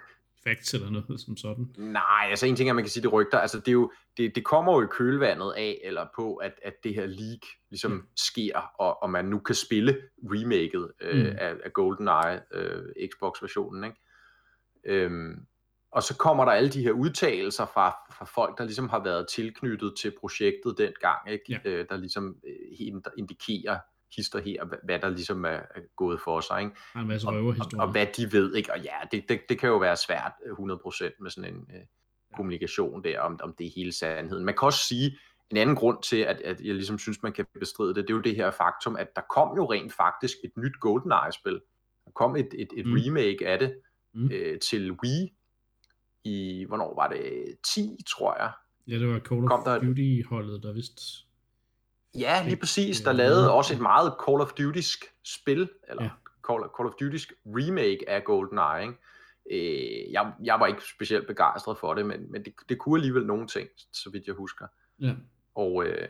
[0.46, 1.74] facts eller noget som sådan.
[1.78, 3.92] Nej, altså en ting er, at man kan sige, det rygter, altså det, er jo,
[4.16, 7.90] det, det kommer jo i kølvandet af, eller på, at, at det her leak ligesom
[7.90, 8.02] mm.
[8.16, 11.36] sker, og, og man nu kan spille remaket øh, mm.
[11.38, 13.96] af, af GoldenEye, øh, Xbox-versionen, ikke?
[14.86, 15.46] Øhm,
[15.92, 19.28] og så kommer der alle de her udtalelser fra, fra folk, der ligesom har været
[19.28, 21.60] tilknyttet til projektet dengang, ikke?
[21.64, 21.70] Ja.
[21.70, 23.78] Øh, der ligesom øh, indikerer,
[24.16, 25.60] hister her, hvad der ligesom er
[25.96, 26.60] gået for sig.
[26.60, 26.76] Ikke?
[26.94, 28.54] Og, en masse og, og, og hvad de ved.
[28.54, 28.72] Ikke?
[28.72, 31.82] Og ja, det, det, det kan jo være svært 100% med sådan en øh,
[32.36, 34.44] kommunikation der, om, om det er hele sandheden.
[34.44, 35.18] Man kan også sige,
[35.50, 38.14] en anden grund til, at, at jeg ligesom synes, man kan bestride det, det er
[38.14, 41.60] jo det her faktum, at der kom jo rent faktisk et nyt GoldenEye-spil.
[42.04, 42.92] Der kom et, et, et mm.
[42.92, 43.76] remake af det
[44.14, 44.30] mm.
[44.32, 45.32] øh, til Wii
[46.24, 48.52] i, hvornår var det, 10, tror jeg.
[48.88, 51.23] Ja, det var Call of Duty-holdet, der vist
[52.18, 53.00] Ja, lige præcis.
[53.00, 56.10] Der lavede også et meget Call of Duty-sk spil, eller ja.
[56.46, 58.82] Call, Call of Duty remake af GoldenEye.
[58.82, 58.94] Ikke?
[59.50, 63.26] Øh, jeg, jeg var ikke specielt begejstret for det, men, men det, det kunne alligevel
[63.26, 64.66] nogle ting, så vidt jeg husker.
[65.00, 65.14] Ja.
[65.54, 66.08] Og, øh,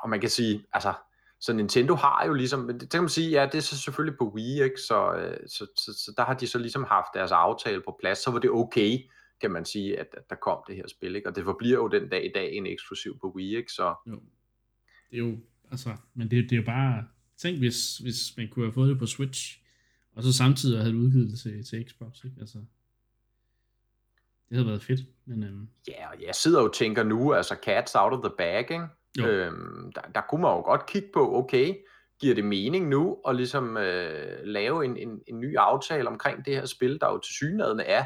[0.00, 0.92] og man kan sige, altså,
[1.40, 4.32] så Nintendo har jo ligesom, det kan man sige, ja, det er så selvfølgelig på
[4.34, 4.80] Wii, ikke?
[4.80, 8.18] Så, øh, så, så, så der har de så ligesom haft deres aftale på plads,
[8.18, 8.98] så var det okay,
[9.40, 11.28] kan man sige, at, at der kom det her spil, ikke?
[11.28, 13.72] Og det forbliver jo den dag i dag en eksklusiv på Wii, ikke?
[13.72, 14.20] Så, jo
[15.12, 15.36] det er jo,
[15.70, 17.04] altså, men det, det er jo bare,
[17.36, 19.62] tænk hvis, hvis man kunne have fået det på Switch,
[20.12, 22.36] og så samtidig have udgivet det til, til Xbox, ikke?
[22.40, 22.58] Altså,
[24.48, 25.42] det havde været fedt, men...
[25.42, 25.68] Øhm...
[25.88, 28.86] Ja, og jeg sidder jo og tænker nu, altså cats out of the bag, ikke?
[29.20, 31.74] Øhm, der, der kunne man jo godt kigge på, okay,
[32.20, 36.54] giver det mening nu at ligesom øh, lave en, en, en ny aftale omkring det
[36.54, 38.04] her spil, der jo til synligheden er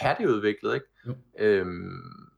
[0.00, 0.86] færdigudviklet, ikke?
[1.06, 1.16] Jo.
[1.38, 2.32] Øhm,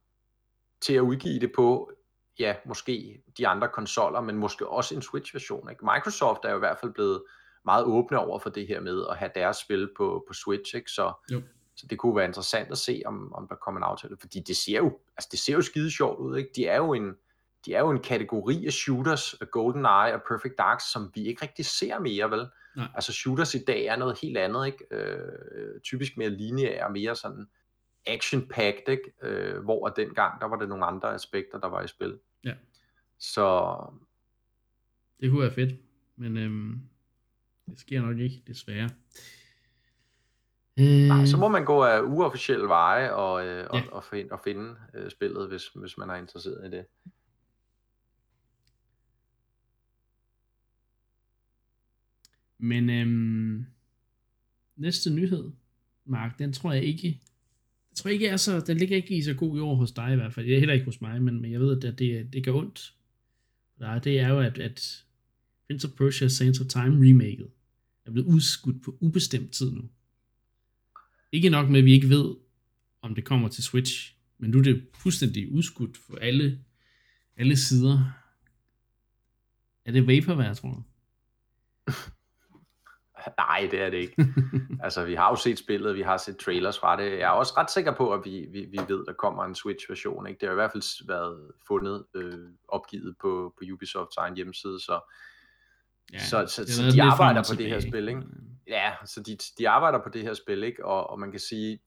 [0.81, 1.91] til at udgive det på
[2.39, 5.71] ja, måske de andre konsoller, men måske også en Switch-version.
[5.71, 5.85] Ikke?
[5.95, 7.23] Microsoft er jo i hvert fald blevet
[7.65, 10.91] meget åbne over for det her med at have deres spil på, på Switch, ikke?
[10.91, 11.43] Så, jo.
[11.77, 14.57] så det kunne være interessant at se, om, om der kommer en aftale, fordi det
[14.57, 16.51] ser jo, altså det ser jo skide sjovt ud, ikke?
[16.57, 17.15] De er jo en,
[17.67, 21.67] de er jo en kategori af shooters, GoldenEye og Perfect Dark, som vi ikke rigtig
[21.67, 22.47] ser mere, vel?
[22.77, 22.87] Nej.
[22.95, 24.85] Altså shooters i dag er noget helt andet, ikke?
[24.91, 27.47] Øh, typisk mere lineære, mere sådan
[28.07, 29.13] action-packed, ikke?
[29.23, 32.19] Øh, hvor dengang, der var det nogle andre aspekter, der var i spil.
[32.45, 32.55] Ja.
[33.19, 33.77] Så...
[35.21, 35.81] Det kunne være fedt,
[36.17, 36.81] men øhm,
[37.67, 38.91] det sker nok ikke, desværre.
[41.09, 43.65] Nej, så må man gå af uofficielle veje og, øh, ja.
[43.65, 46.87] og, og, finde, og finde øh, spillet, hvis, hvis man er interesseret i det.
[52.59, 53.67] Men øhm,
[54.77, 55.53] næste nyhed,
[56.05, 57.21] Mark, den tror jeg ikke,
[57.95, 60.17] jeg tror ikke er så, den ligger ikke i så god jord hos dig i
[60.17, 60.47] hvert fald.
[60.47, 62.95] Det er heller ikke hos mig, men, men jeg ved, at det, det gør ondt.
[63.81, 65.05] Nej, det er jo, at, at
[65.67, 67.51] Prince of Persia Sands of Time remaket
[68.07, 69.83] er blevet udskudt på ubestemt tid nu.
[71.33, 72.35] Ikke nok med, at vi ikke ved,
[73.03, 76.59] om det kommer til Switch, men nu er det fuldstændig udskudt for alle,
[77.37, 78.13] alle sider.
[79.85, 80.83] Er det vaporware, tror du?
[83.39, 84.27] Nej, det er det ikke.
[84.83, 87.13] altså, vi har jo set spillet, vi har set trailers fra det.
[87.13, 89.55] Jeg er også ret sikker på, at vi, vi, vi ved, at der kommer en
[89.55, 90.27] Switch-version.
[90.27, 90.41] Ikke?
[90.41, 95.01] Det har i hvert fald været fundet, øh, opgivet på, på Ubisofts egen hjemmeside, så,
[96.13, 97.65] ja, så, så, så de arbejder på tilbage.
[97.65, 98.09] det her spil.
[98.09, 98.23] Ikke?
[98.67, 100.85] Ja, så de, de arbejder på det her spil, ikke?
[100.85, 101.79] Og, og man kan sige,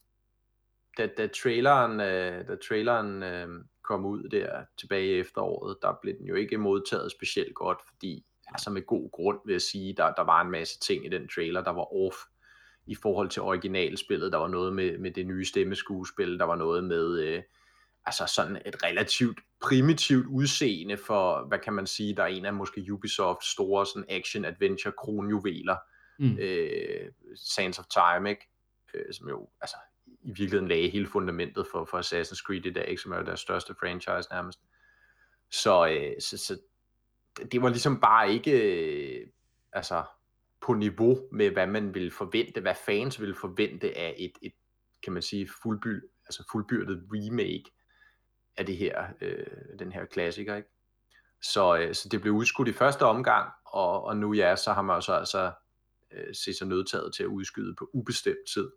[0.97, 3.47] da, da traileren, øh, da traileren øh,
[3.83, 8.25] kom ud der tilbage i efteråret, der blev den jo ikke modtaget specielt godt, fordi
[8.47, 11.27] altså med god grund vil jeg sige, der, der var en masse ting i den
[11.27, 12.15] trailer, der var off
[12.87, 14.31] i forhold til originalspillet.
[14.31, 17.43] Der var noget med, med det nye stemmeskuespil, der var noget med øh,
[18.05, 22.53] altså sådan et relativt primitivt udseende for, hvad kan man sige, der er en af
[22.53, 25.75] måske Ubisofts store sådan action-adventure kronjuveler,
[26.19, 26.37] mm.
[26.39, 28.49] øh, Sands of Time, ikke?
[28.93, 32.87] Øh, som jo altså, i virkeligheden lagde hele fundamentet for, for Assassin's Creed i dag,
[32.87, 33.01] ikke?
[33.01, 34.59] som er jo deres største franchise nærmest.
[35.51, 36.59] Så, øh, så, så
[37.51, 38.51] det var ligesom bare ikke
[39.21, 39.27] øh,
[39.73, 40.03] altså
[40.61, 44.53] på niveau med, hvad man ville forvente, hvad fans ville forvente af et, et
[45.03, 47.71] kan man sige, fuldby, altså fuldbyrdet remake
[48.57, 49.45] af det her, øh,
[49.79, 50.69] den her klassiker, ikke?
[51.41, 54.81] Så, øh, så det blev udskudt i første omgang, og, og nu ja, så har
[54.81, 55.51] man så altså
[56.11, 58.71] øh, set sig nødtaget til at udskyde på ubestemt tid.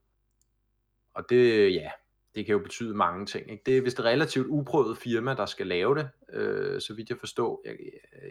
[1.14, 1.90] Og det, ja,
[2.34, 3.50] det kan jo betyde mange ting.
[3.50, 3.62] Ikke?
[3.66, 7.18] Det er vist et relativt uprøvet firma, der skal lave det, øh, så vidt jeg
[7.18, 7.62] forstår.
[7.64, 7.76] Jeg,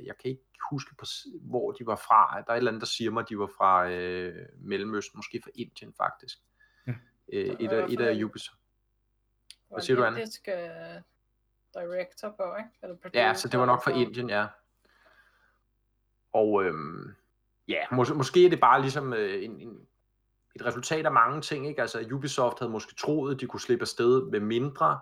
[0.05, 1.05] jeg kan ikke huske, på,
[1.41, 2.41] hvor de var fra.
[2.41, 5.41] Der er et eller andet, der siger mig, at de var fra øh, Mellemøsten, måske
[5.43, 6.38] fra Indien faktisk.
[6.88, 6.93] Ja.
[7.33, 8.59] Øh, et, af, et af Ubisoft.
[9.71, 10.15] Hvad siger du?
[10.15, 10.71] Det skal
[11.73, 12.69] director på, ikke?
[12.83, 14.47] Eller ja, så det var nok fra Indien, ja.
[16.33, 17.15] Og øhm,
[17.67, 19.88] ja, mås- måske er det bare ligesom øh, en, en
[20.55, 21.67] et resultat af mange ting.
[21.67, 21.81] Ikke?
[21.81, 24.99] Altså Ubisoft havde måske troet, at de kunne slippe afsted med mindre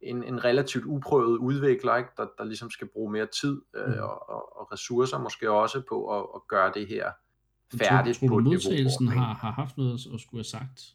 [0.00, 2.10] en, en relativt uprøvet udvikler, ikke?
[2.16, 3.92] Der, der ligesom skal bruge mere tid øh, mm.
[3.92, 7.12] og, og, og ressourcer måske også på at, at gøre det her
[7.74, 10.94] færdigt tror, tror på modtagelsen har, har haft noget at skulle have sagt?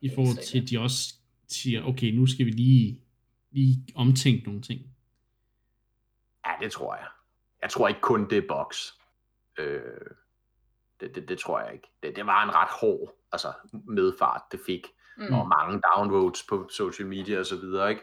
[0.00, 1.14] I forhold til, at de også
[1.48, 3.00] siger, okay, nu skal vi lige,
[3.50, 4.80] lige omtænke nogle ting.
[6.46, 7.06] Ja, det tror jeg.
[7.62, 8.92] Jeg tror ikke kun det er box.
[9.58, 9.80] Øh,
[11.00, 11.88] det, det, det tror jeg ikke.
[12.02, 13.52] Det, det var en ret hård altså,
[13.88, 14.86] medfart, det fik.
[15.16, 15.34] Mm.
[15.34, 18.02] Og mange downvotes på social media og så videre, ikke?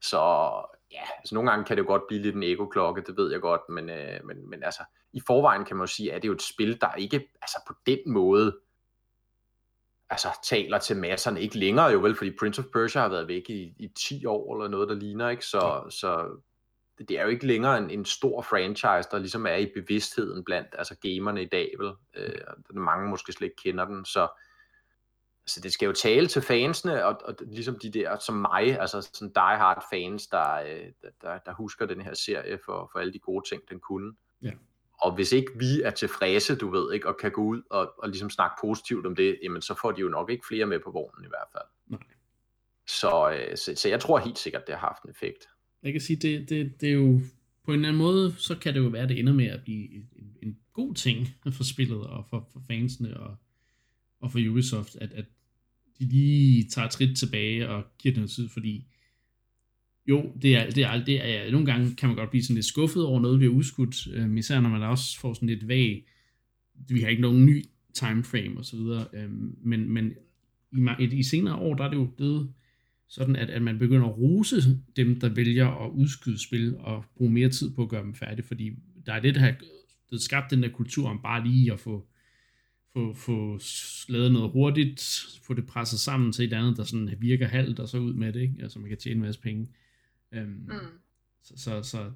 [0.00, 0.18] Så
[0.92, 3.40] ja, altså nogle gange kan det jo godt blive lidt en ego-klokke, det ved jeg
[3.40, 6.30] godt, men, øh, men, men altså, i forvejen kan man jo sige, at det er
[6.30, 8.58] jo et spil, der ikke altså på den måde
[10.10, 13.50] altså, taler til masserne, ikke længere jo vel, fordi Prince of Persia har været væk
[13.50, 15.46] i, i 10 år, eller noget, der ligner, ikke?
[15.46, 16.40] Så, så
[17.08, 20.68] det er jo ikke længere en, en stor franchise, der ligesom er i bevidstheden blandt
[20.78, 21.92] altså gamerne i dag, vel?
[22.14, 22.34] Øh,
[22.70, 24.28] mange måske slet ikke kender den, så
[25.44, 29.00] altså det skal jo tale til fansene, og, og ligesom de der som mig, altså
[29.00, 33.18] sådan die-hard fans, der, øh, der, der husker den her serie for, for alle de
[33.18, 34.12] gode ting, den kunne.
[34.42, 34.50] Ja.
[35.00, 38.08] Og hvis ikke vi er tilfredse, du ved, ikke, og kan gå ud og, og
[38.08, 40.90] ligesom snakke positivt om det, jamen så får de jo nok ikke flere med på
[40.90, 41.68] vognen i hvert fald.
[41.86, 42.00] Nej.
[42.86, 45.48] Så, øh, så, så jeg tror helt sikkert, det har haft en effekt
[45.82, 47.20] jeg kan sige, det, det, det er jo
[47.64, 49.62] på en eller anden måde, så kan det jo være, at det ender med at
[49.62, 50.08] blive en,
[50.42, 53.36] en god ting for spillet og for, for fansene og,
[54.20, 55.24] og for Ubisoft, at, at
[55.98, 58.86] de lige tager et skridt tilbage og giver det noget tid, fordi
[60.06, 62.66] jo, det er, det er, det er, nogle gange kan man godt blive sådan lidt
[62.66, 66.06] skuffet over noget, vi har udskudt, øh, især når man også får sådan lidt vag,
[66.88, 67.64] vi har ikke nogen ny
[67.94, 69.30] timeframe og så videre, øh,
[69.64, 70.12] men, men
[70.98, 72.52] i, i senere år, der er det jo blevet
[73.10, 77.30] sådan at, at man begynder at rose dem, der vælger at udskyde spil og bruge
[77.30, 78.72] mere tid på at gøre dem færdige, fordi
[79.06, 79.54] der er det, der har
[80.10, 82.08] det skabt den der kultur om bare lige at få,
[82.92, 83.60] få, få
[84.08, 87.88] lavet noget hurtigt, få det presset sammen til et andet, der sådan virker halvt, og
[87.88, 88.54] så ud med det, ikke?
[88.62, 89.68] altså man kan tjene en masse penge.
[90.32, 90.70] Um, mm.
[91.42, 92.12] Så, så, så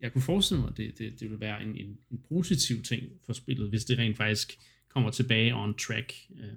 [0.00, 3.02] jeg kunne forestille mig, at det, det, det vil være en, en, en positiv ting
[3.26, 6.56] for spillet, hvis det rent faktisk kommer tilbage on track øh,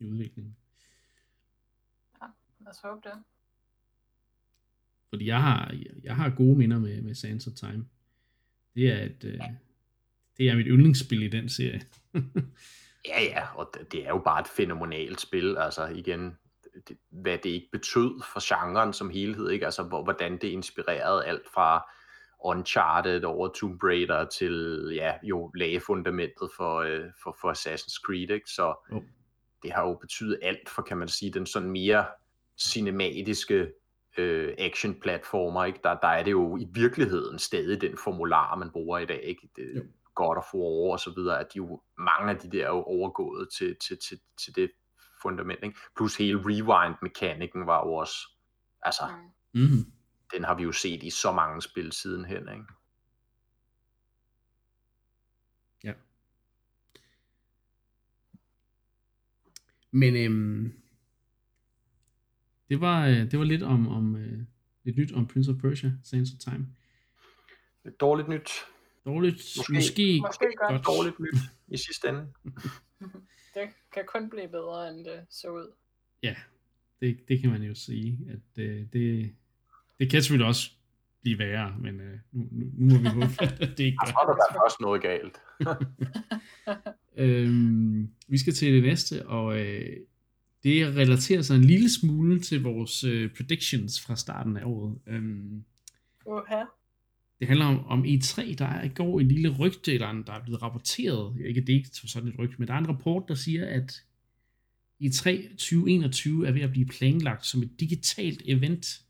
[0.00, 0.56] i udviklingen.
[2.66, 3.22] Lad os håbe det.
[5.08, 7.88] Fordi jeg har, jeg har gode minder med, med Sands of Time.
[8.74, 9.40] Det er et, øh,
[10.36, 11.80] det er mit yndlingsspil i den serie.
[13.08, 15.56] ja, ja, og det, det er jo bare et fænomenalt spil.
[15.58, 16.38] Altså igen,
[16.88, 19.64] det, hvad det ikke betød for genren som helhed, ikke?
[19.64, 21.90] Altså hvordan det inspirerede alt fra
[22.44, 28.30] Uncharted over Tomb Raider til, ja, jo lagde fundamentet for, øh, for, for Assassin's Creed,
[28.30, 28.50] ikke?
[28.50, 29.02] Så oh.
[29.62, 32.06] det har jo betydet alt for, kan man sige, den sådan mere
[32.58, 33.72] cinematiske
[34.16, 35.80] øh, action-platformer, ikke?
[35.84, 39.48] Der, der er det jo i virkeligheden stadig den formular, man bruger i dag, ikke?
[39.56, 39.82] Det, jo.
[40.14, 42.82] God of War og så videre, at de jo, mange af de der er jo
[42.82, 44.70] overgået til, til, til, til det
[45.22, 45.78] fundament, ikke?
[45.96, 48.16] Plus hele rewind-mekanikken var jo også,
[48.82, 49.02] altså,
[49.54, 49.92] mm.
[50.32, 52.64] den har vi jo set i så mange spil sidenhen, ikke?
[55.84, 55.92] Ja.
[59.90, 60.82] Men øhm,
[62.68, 64.38] det var, øh, det var lidt om, om øh,
[64.84, 66.66] lidt nyt om Prince of Persia, Sands of Time.
[67.84, 68.50] Et dårligt nyt.
[69.04, 70.86] Dårligt, måske, måske, måske godt.
[70.86, 72.26] Dårligt nyt i sidste ende.
[73.54, 75.72] det kan kun blive bedre, end det så ud.
[76.22, 76.36] Ja,
[77.00, 78.18] det, det kan man jo sige.
[78.28, 79.34] At øh, det,
[79.98, 80.70] det kan selvfølgelig også
[81.22, 84.06] blive værre, men øh, nu, nu, nu må vi håbe, at det ikke gør.
[84.06, 85.36] Jeg tror, der er også noget galt.
[87.46, 89.96] øhm, vi skal til det næste, og øh,
[90.66, 94.98] det relaterer sig en lille smule til vores øh, predictions fra starten af året.
[95.06, 95.64] Øhm,
[96.26, 96.66] uh-huh.
[97.40, 100.42] Det handler om, om E3, der er i går en lille rygte, eller der er
[100.42, 103.34] blevet rapporteret, ikke det er ikke sådan et rygte, men der er en rapport, der
[103.34, 104.02] siger, at
[105.02, 109.00] E3 2021 er ved at blive planlagt som et digitalt event.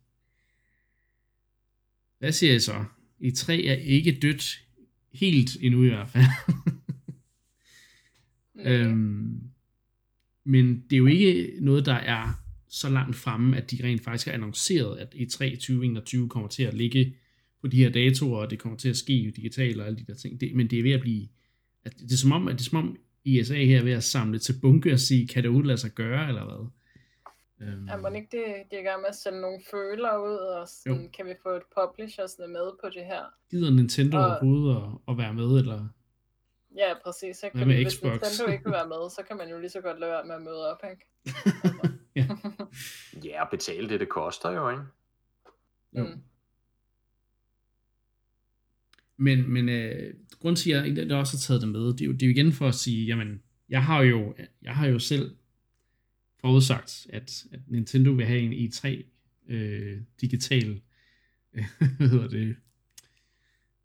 [2.19, 2.85] Hvad siger jeg så?
[3.23, 4.67] E3 er ikke dødt
[5.13, 6.25] helt endnu i hvert fald.
[8.67, 9.56] øhm,
[10.47, 14.27] men det er jo ikke noget, der er så langt fremme, at de rent faktisk
[14.27, 17.15] har annonceret, at E3 2021 kommer til at ligge
[17.61, 20.15] på de her datoer, og det kommer til at ske digitalt og alle de der
[20.15, 20.41] ting.
[20.41, 21.29] Det, men det er ved at blive,
[21.85, 24.05] at det er som om, at det er som om ISA her er ved at
[24.05, 26.71] samle til bunke og sige, kan det udlade sig gøre, eller hvad?
[27.61, 30.37] Um, er man ikke det, det er i gang med at sende nogle føler ud,
[30.37, 33.25] og sådan, kan vi få et publisher sådan med på det her?
[33.51, 35.89] Gider Nintendo og, overhovedet at, at være med, eller?
[36.77, 37.37] Ja, præcis.
[37.37, 38.13] Så kan med hvis Xbox?
[38.13, 40.35] Nintendo ikke vil være med, så kan man jo lige så godt lade være med
[40.35, 41.05] at møde op, ikke?
[42.17, 42.27] ja.
[43.25, 44.83] ja, og betale det, det koster jo, ikke?
[45.97, 46.05] Jo.
[46.05, 46.23] Mm.
[49.17, 52.13] Men, men øh, grund til, at jeg også har taget det med, det er, jo,
[52.13, 55.37] det er jo igen for at sige, jamen, jeg har jo, jeg har jo selv
[56.41, 59.05] forudsagt, at, at Nintendo vil have en E3
[59.49, 60.81] øh, digital
[61.53, 61.65] øh,
[61.99, 62.57] hvad hedder det,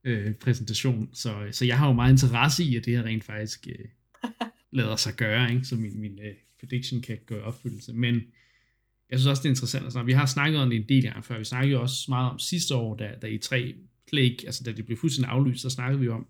[0.03, 1.09] øh, præsentation.
[1.13, 3.85] Så, så jeg har jo meget interesse i, at det her rent faktisk øh,
[4.71, 5.65] lader sig gøre, ikke?
[5.65, 7.93] så min, min øh, prediction kan gå i opfyldelse.
[7.93, 8.15] Men
[9.09, 9.83] jeg synes også, det er interessant.
[9.83, 11.37] Altså, vi har snakket om det en del gange før.
[11.37, 13.75] Vi snakkede jo også meget om sidste år, da, da E3
[14.07, 16.27] Plague, altså da det blev fuldstændig aflyst, så snakkede vi om,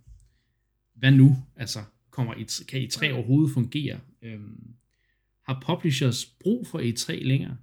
[0.95, 1.37] hvad nu?
[1.55, 1.79] Altså,
[2.09, 3.99] kommer E3, kan E3 overhovedet fungere?
[4.21, 4.73] Øhm,
[5.47, 7.57] har publishers brug for E3 længere?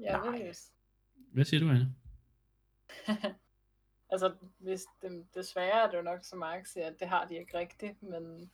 [0.00, 0.52] Ja, Nej.
[1.32, 1.94] Hvad siger du, Anne?
[4.12, 7.38] altså, hvis det, desværre er det jo nok, som Mark siger, at det har de
[7.38, 8.52] ikke rigtigt, men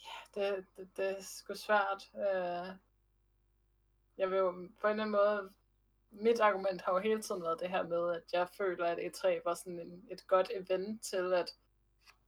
[0.00, 2.10] ja, det, det, det er sgu svært.
[2.14, 2.76] Øh,
[4.18, 5.52] jeg vil jo på en eller anden måde,
[6.10, 9.40] mit argument har jo hele tiden været det her med, at jeg føler, at E3
[9.44, 11.50] var sådan en, et godt event til at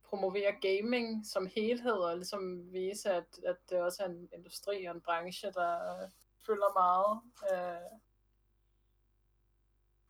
[0.05, 4.95] promovere gaming som helhed, og ligesom vise, at, at det også er en industri og
[4.95, 6.09] en branche, der
[6.47, 7.21] fylder meget.
[7.53, 7.99] Øh,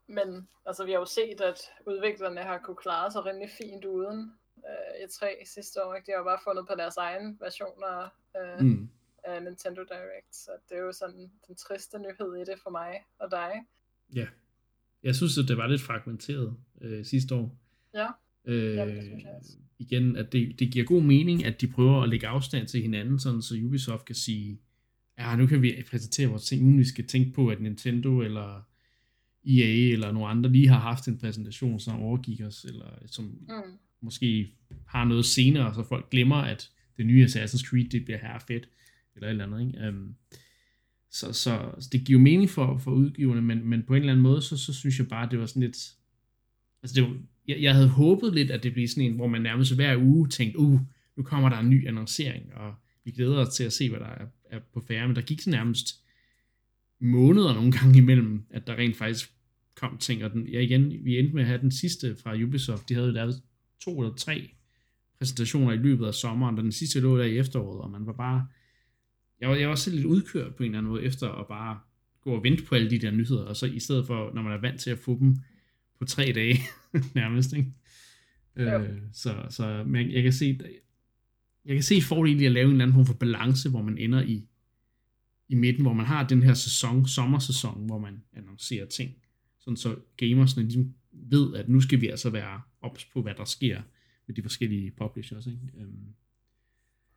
[0.09, 4.33] men altså, vi har jo set, at udviklerne har kunne klare sig rimelig fint uden
[4.57, 5.95] uh, E3 sidste år.
[5.95, 6.07] Ikke?
[6.07, 8.09] De har jo bare fundet på deres egen versioner
[8.41, 8.89] uh, mm.
[9.25, 10.37] af Nintendo Direct.
[10.37, 13.53] Så det er jo sådan den triste nyhed i det for mig og dig.
[14.15, 14.27] Ja.
[15.03, 17.57] Jeg synes, at det var lidt fragmenteret uh, sidste år.
[17.95, 18.09] Ja.
[18.45, 19.53] Øh, ja, det synes jeg også.
[19.79, 23.19] Igen, at det, det giver god mening, at de prøver at lægge afstand til hinanden,
[23.19, 24.61] sådan så Ubisoft kan sige,
[25.19, 28.63] ja, nu kan vi præsentere vores ting, uden vi skal tænke på, at Nintendo eller
[29.47, 33.79] EA eller nogle andre lige har haft en præsentation, som overgik os, eller som mm.
[34.01, 34.55] måske
[34.87, 38.69] har noget senere, så folk glemmer, at det nye Assassin's Creed, det bliver her fedt,
[39.15, 39.89] eller et eller andet, ikke?
[39.89, 40.15] Um,
[41.11, 44.23] så, så, så det giver mening for, for udgiverne, men, men på en eller anden
[44.23, 45.95] måde, så, så synes jeg bare, det var sådan lidt,
[46.83, 47.17] altså det var,
[47.49, 50.29] jeg, jeg havde håbet lidt, at det blev sådan en, hvor man nærmest hver uge
[50.29, 50.81] tænkte, uh,
[51.17, 52.75] nu kommer der en ny annoncering, og
[53.05, 55.41] vi glæder os til at se, hvad der er, er på færre, men der gik
[55.41, 56.02] så nærmest
[57.03, 59.33] måneder nogle gange imellem, at der rent faktisk
[59.75, 62.89] kom ting, og den, ja igen, vi endte med at have den sidste fra Ubisoft,
[62.89, 63.43] de havde lavet
[63.81, 64.51] to eller tre
[65.19, 68.13] præsentationer i løbet af sommeren, og den sidste lå der i efteråret, og man var
[68.13, 68.47] bare,
[69.41, 71.79] jeg var, jeg var selv lidt udkørt på en eller anden måde, efter at bare
[72.21, 74.53] gå og vente på alle de der nyheder, og så i stedet for, når man
[74.53, 75.37] er vant til at få dem
[75.99, 76.59] på tre dage,
[77.15, 77.73] nærmest, ikke?
[78.57, 78.81] Ja.
[78.81, 80.59] Øh, så, så men jeg kan se,
[81.65, 83.99] jeg kan se fordelen i at lave en eller anden form for balance, hvor man
[83.99, 84.47] ender i,
[85.49, 89.15] i midten, hvor man har den her sæson, sommersæson, hvor man annoncerer ting,
[89.61, 93.45] sådan så gamersne ligesom ved, at nu skal vi altså være ops på, hvad der
[93.45, 93.83] sker
[94.27, 95.47] med de forskellige publishers.
[95.47, 95.61] Ikke?
[95.75, 96.15] Um,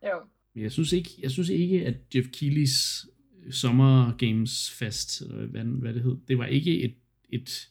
[0.02, 0.20] jo.
[0.54, 3.06] Men jeg synes ikke, jeg synes ikke at Jeff Keighley's
[3.50, 6.94] Summer Games Fest, hvad, hvad det hed, det var ikke et,
[7.28, 7.70] et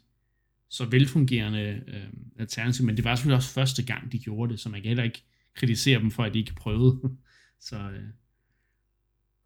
[0.69, 4.69] så velfungerende øh, alternativ, men det var selvfølgelig også første gang, de gjorde det, så
[4.69, 7.17] man kan heller ikke kritisere dem for, at de ikke prøvede.
[7.59, 8.03] så, øh,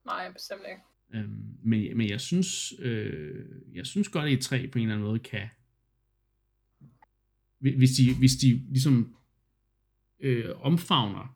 [0.05, 0.81] Nej, bestemt ikke.
[1.13, 1.29] Øh,
[1.63, 5.19] men, men jeg synes, øh, jeg synes godt, at E3 på en eller anden måde
[5.19, 5.47] kan,
[7.59, 9.15] hvis de, hvis de ligesom
[10.19, 11.35] øh, omfavner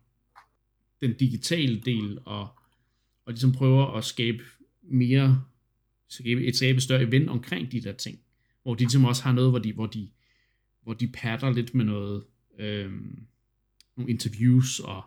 [1.02, 2.48] den digitale del, og,
[3.26, 4.44] og ligesom prøver at skabe
[4.82, 5.44] mere,
[6.08, 8.20] skabe et, skabe et større event omkring de der ting,
[8.64, 10.10] hvor de ligesom også har noget, hvor de, hvor de,
[10.84, 12.24] hvor de patter lidt med noget,
[12.60, 12.92] øh,
[13.98, 15.04] nogle interviews og,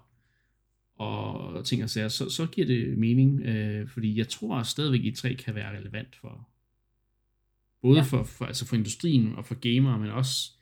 [0.96, 5.24] og ting og sager, så, så giver det mening, øh, fordi jeg tror stadigvæk, at
[5.24, 6.48] E3 kan være relevant for
[7.82, 8.04] både ja.
[8.04, 10.52] for, for, altså for industrien og for gamere, men også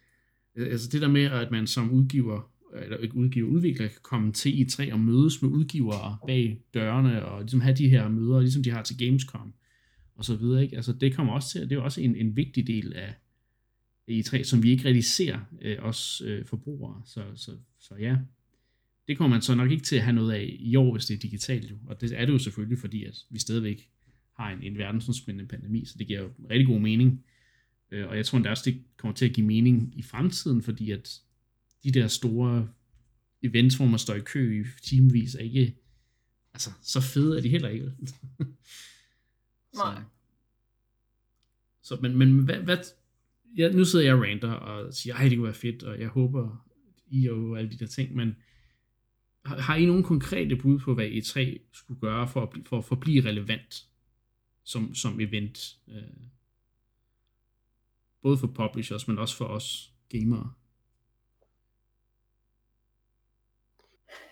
[0.57, 2.51] altså det der med, at man som udgiver,
[2.83, 7.41] eller ikke udgiver, udvikler, kan komme til E3 og mødes med udgivere bag dørene, og
[7.41, 9.55] ligesom have de her møder, ligesom de har til Gamescom,
[10.15, 10.77] og så videre, ikke?
[10.77, 13.15] Altså det kommer også til, det er også en, en vigtig del af
[14.11, 18.17] E3, som vi ikke rigtig ser, øh, os øh, forbrugere, så, så, så ja,
[19.09, 21.15] det kommer man så nok ikke til at have noget af i år, hvis det
[21.15, 21.77] er digitalt jo.
[21.87, 23.89] Og det er det jo selvfølgelig, fordi at vi stadigvæk
[24.37, 27.25] har en, en verdensomspændende pandemi, så det giver jo rigtig god mening.
[27.91, 30.91] Øh, og jeg tror endda også, det kommer til at give mening i fremtiden, fordi
[30.91, 31.21] at
[31.85, 32.69] de der store
[33.43, 35.77] events, hvor man står i kø i timevis, er ikke,
[36.55, 37.93] altså, så fede er de heller ikke.
[39.77, 40.03] Nej.
[41.83, 42.79] Så, men, men hvad, hvad,
[43.57, 46.09] ja, nu sidder jeg og ranter og siger, ej, det kunne være fedt, og jeg
[46.09, 46.67] håber,
[47.07, 48.37] I og alle de der ting, men
[49.45, 52.85] har, har I nogle konkrete bud på, hvad E3 skulle gøre for at, for at
[52.85, 53.85] forblive relevant
[54.65, 55.77] som, som event?
[55.89, 56.03] Øh,
[58.23, 60.53] både for publishers, men også for os gamere.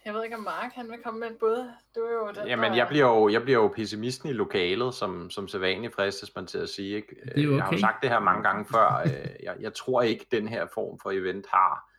[0.04, 1.70] Jeg ved ikke, om Mark han vil komme med et bud.
[1.94, 2.76] Du er jo den, Jamen, der...
[2.76, 6.58] jeg bliver jo, jeg bliver jo pessimisten i lokalet, som, som sædvanligt fristes man til
[6.58, 6.96] at sige.
[6.96, 7.16] Ikke?
[7.34, 7.56] Det er okay.
[7.56, 9.02] Jeg har jo sagt det her mange gange før.
[9.04, 11.91] Øh, jeg, jeg tror ikke, den her form for event har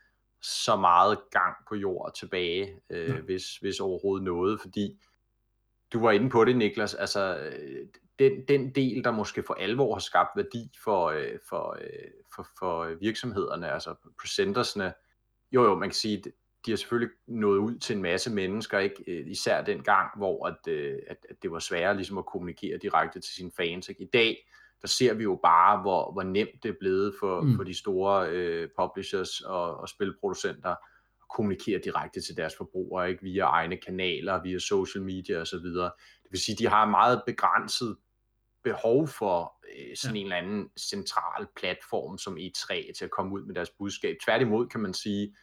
[0.43, 4.99] så meget gang på jord tilbage, øh, hvis, hvis overhovedet noget, fordi
[5.93, 7.87] du var inde på det, Niklas, altså øh,
[8.19, 12.47] den, den del, der måske for alvor har skabt værdi for, øh, for, øh, for,
[12.59, 14.93] for virksomhederne, altså presentersne,
[15.51, 16.23] jo jo, man kan sige,
[16.65, 19.03] de har selvfølgelig nået ud til en masse mennesker, ikke?
[19.07, 22.77] Øh, især den gang, hvor at, øh, at, at det var sværere ligesom at kommunikere
[22.77, 23.89] direkte til sine fans.
[23.89, 24.03] Ikke?
[24.03, 24.49] I dag,
[24.83, 27.55] der ser vi jo bare, hvor, hvor nemt det er blevet for, mm.
[27.55, 30.77] for de store øh, publishers og, og spilproducenter at
[31.35, 35.57] kommunikere direkte til deres forbrugere, ikke via egne kanaler, via social media osv.
[35.57, 35.91] Det
[36.31, 37.97] vil sige, de har meget begrænset
[38.63, 40.19] behov for øh, sådan ja.
[40.19, 44.15] en eller anden central platform som E3 til at komme ud med deres budskab.
[44.25, 45.35] Tværtimod kan man sige,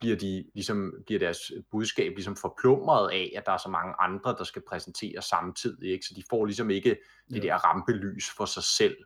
[0.00, 4.34] bliver, de, ligesom, bliver deres budskab ligesom forplumret af, at der er så mange andre,
[4.38, 5.92] der skal præsentere samtidig.
[5.92, 6.06] Ikke?
[6.06, 6.96] Så de får ligesom ikke
[7.30, 7.48] det ja.
[7.48, 8.96] der rampelys for sig selv.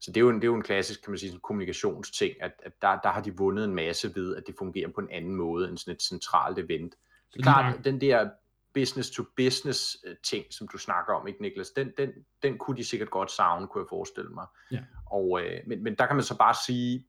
[0.00, 2.52] Så det er jo en, det er jo en klassisk kan man sige, kommunikationsting, at,
[2.62, 5.34] at der, der har de vundet en masse ved, at det fungerer på en anden
[5.34, 6.94] måde end sådan et centralt event.
[7.32, 8.30] Det er klart, den der
[8.74, 12.10] business-to-business øh, ting, som du snakker om, ikke Niklas, den, den,
[12.42, 14.46] den kunne de sikkert godt savne, kunne jeg forestille mig.
[14.70, 14.80] Ja.
[15.06, 17.06] Og, øh, men, men der kan man så bare sige,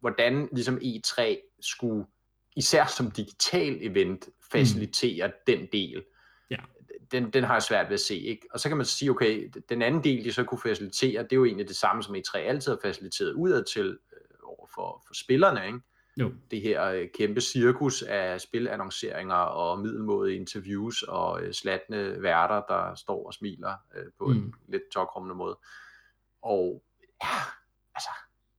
[0.00, 1.22] hvordan ligesom E3
[1.60, 2.06] skulle
[2.56, 5.32] især som digital event, facilitere mm.
[5.46, 6.04] den del.
[6.50, 6.56] Ja.
[7.12, 8.16] Den, den har jeg svært ved at se.
[8.16, 8.46] Ikke?
[8.52, 11.36] Og så kan man sige, okay, den anden del, de så kunne facilitere, det er
[11.36, 15.14] jo egentlig det samme, som E3 altid har faciliteret udad til øh, over for, for
[15.14, 15.66] spillerne.
[15.66, 15.78] Ikke?
[16.20, 16.32] Jo.
[16.50, 22.94] Det her øh, kæmpe cirkus af spilannonceringer og middelmåde interviews og øh, slatne værter, der
[22.94, 24.32] står og smiler øh, på mm.
[24.32, 25.58] en lidt tokrummende måde.
[26.42, 26.82] Og
[27.22, 27.38] ja,
[27.94, 28.08] altså...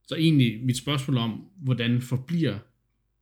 [0.07, 2.59] Så egentlig mit spørgsmål om, hvordan forbliver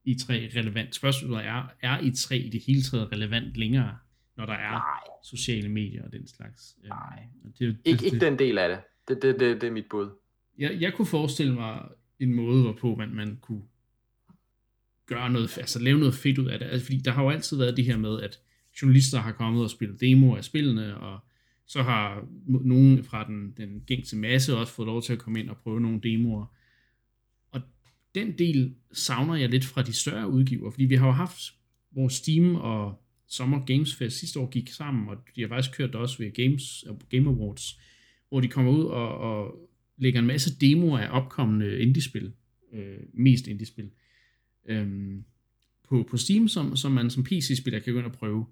[0.07, 0.95] i3 relevant.
[0.95, 3.97] Spørgsmålet er, er i3 i det hele taget relevant længere,
[4.37, 4.99] når der er Nej.
[5.23, 6.75] sociale medier og den slags?
[6.83, 8.79] Øhm, Nej, det, det, ikke, det, ikke den del af det.
[9.07, 10.09] Det, det, det, det er mit bud.
[10.57, 11.81] Jeg, jeg kunne forestille mig
[12.19, 13.63] en måde, hvorpå man, man kunne
[15.05, 16.65] gøre noget, altså lave noget fedt ud af det.
[16.65, 18.39] Altså, fordi der har jo altid været det her med, at
[18.81, 21.19] journalister har kommet og spillet demo af spillene, og
[21.65, 25.49] så har nogen fra den, den gængse masse også fået lov til at komme ind
[25.49, 26.45] og prøve nogle demoer.
[28.15, 31.39] Den del savner jeg lidt fra de større udgiver, fordi vi har jo haft,
[31.91, 35.89] hvor Steam og Summer Games Fest sidste år gik sammen, og de har faktisk kørt
[35.89, 37.79] det også ved Games, Game Awards,
[38.29, 42.33] hvor de kommer ud og, og lægger en masse demoer af opkommende indie-spil,
[42.73, 43.89] øh, mest indie-spil,
[44.69, 45.15] øh,
[45.89, 48.45] på, på Steam, som, som man som PC-spiller kan gå ind og prøve.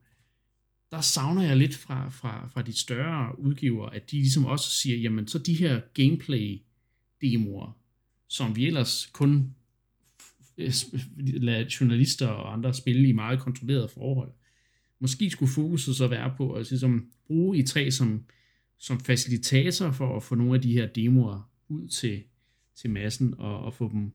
[0.92, 4.98] Der savner jeg lidt fra, fra, fra de større udgiver, at de ligesom også siger,
[4.98, 7.81] jamen så de her gameplay-demoer,
[8.32, 9.56] som vi ellers kun
[11.18, 14.32] lader journalister og andre spille i meget kontrollerede forhold,
[15.00, 18.24] måske skulle fokuset så være på at ligesom, bruge i 3 som,
[18.78, 22.24] som facilitator for at få nogle af de her demoer ud til,
[22.76, 24.12] til massen og, og få dem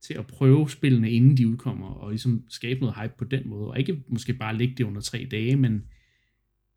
[0.00, 3.70] til at prøve spillene, inden de udkommer, og ligesom skabe noget hype på den måde,
[3.70, 5.84] og ikke måske bare lægge det under tre dage, men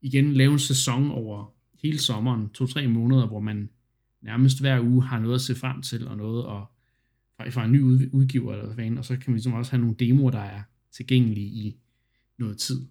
[0.01, 1.53] igen lave en sæson over
[1.83, 3.69] hele sommeren, to-tre måneder, hvor man
[4.25, 6.63] nærmest hver uge har noget at se frem til, og noget at,
[7.37, 7.81] fra, fra en ny
[8.13, 10.61] udgiver, eller hvad og så kan vi ligesom også have nogle demoer, der er
[10.91, 11.77] tilgængelige i
[12.39, 12.87] noget tid.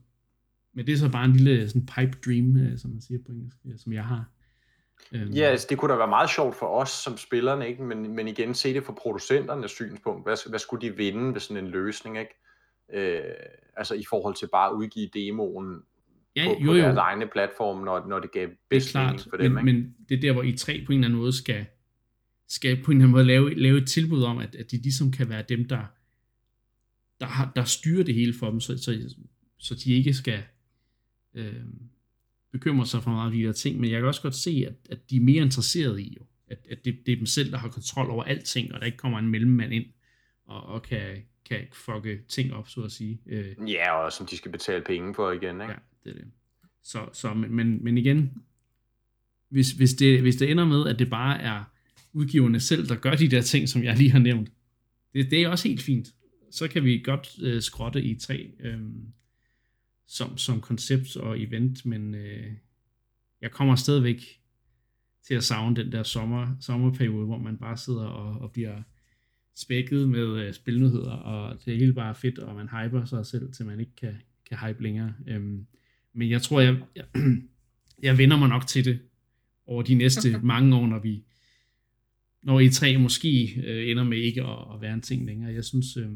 [0.74, 3.32] Men det er så bare en lille sådan pipe dream, øh, som man siger på
[3.32, 4.24] engelsk, øh, som jeg har.
[5.12, 5.30] Øhm.
[5.30, 7.82] Ja, altså, det kunne da være meget sjovt for os som spillerne, ikke?
[7.82, 10.24] Men, men igen, se det fra producenternes synspunkt.
[10.24, 12.34] Hvad, hvad skulle de vinde ved sådan en løsning, ikke?
[12.92, 13.34] Øh,
[13.76, 15.82] altså i forhold til bare at udgive demoen
[16.36, 19.52] ja, på, jo, på deres egne platform, når, når det gav bedst det for dem.
[19.52, 19.80] Men, ikke?
[19.80, 21.66] men det er der, hvor I3 på en eller anden måde skal,
[22.48, 25.12] skal på en eller anden måde lave, lave et tilbud om, at, at de ligesom
[25.12, 25.84] kan være dem, der,
[27.20, 29.14] der, har, der styrer det hele for dem, så, så,
[29.58, 30.42] så de ikke skal
[31.34, 31.64] øh,
[32.52, 34.74] bekymre sig for meget af de her ting, men jeg kan også godt se, at,
[34.90, 37.58] at de er mere interesserede i, jo, at, at det, det er dem selv, der
[37.58, 39.86] har kontrol over alting, og der ikke kommer en mellemmand ind
[40.46, 43.20] og, og kan, kan fucke ting op, så at sige.
[43.26, 45.72] Øh, ja, og som de skal betale penge for igen, ikke?
[45.72, 46.26] Ja, det er det.
[46.82, 48.32] Så, så men, men igen,
[49.48, 51.64] hvis, hvis, det, hvis det ender med, at det bare er
[52.12, 54.52] udgiverne selv, der gør de der ting, som jeg lige har nævnt,
[55.14, 56.14] det, det er også helt fint.
[56.50, 58.50] Så kan vi godt øh, skrotte i tre.
[58.60, 58.80] Øh,
[60.06, 62.52] som, som koncept og event, men øh,
[63.40, 64.40] jeg kommer stadigvæk
[65.26, 68.82] til at savne den der sommer, sommerperiode, hvor man bare sidder og, og bliver
[69.56, 73.52] spækket med øh, spilnyheder, og det er hele bare fedt, og man hyper sig selv,
[73.52, 74.14] til man ikke kan,
[74.48, 75.14] kan hype længere.
[75.26, 75.66] Øhm,
[76.14, 77.04] men jeg tror, jeg, jeg,
[78.02, 79.00] jeg vender mig nok til det
[79.66, 81.24] over de næste mange år, når vi
[82.42, 85.54] når E3 måske øh, ender med ikke at, at være en ting længere.
[85.54, 86.10] Jeg synes, øh,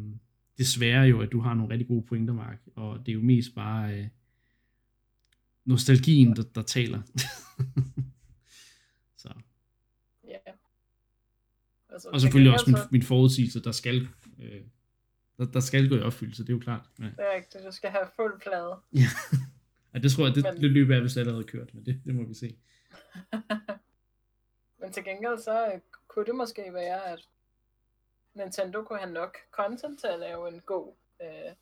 [0.58, 3.54] desværre jo, at du har nogle rigtig gode pointer, Mark, og det er jo mest
[3.54, 4.06] bare øh,
[5.64, 7.02] nostalgien, der, der taler.
[9.22, 9.32] så.
[10.28, 10.52] Ja.
[11.88, 14.60] Altså, og selvfølgelig også min, min forudsigelse, der skal, øh,
[15.38, 16.90] der, der skal gå i opfyldelse, det er jo klart.
[16.98, 17.04] Ja.
[17.04, 18.76] Det er rigtigt, du skal have fuld plade.
[18.94, 19.08] ja.
[19.94, 20.62] ja, det tror jeg, det, men...
[20.62, 22.58] det løb er vist allerede kørt, men det, det må vi se.
[24.80, 27.28] men til gengæld så øh, kunne det måske være, at
[28.34, 31.52] Nintendo kunne have nok content til at lave en god, øh,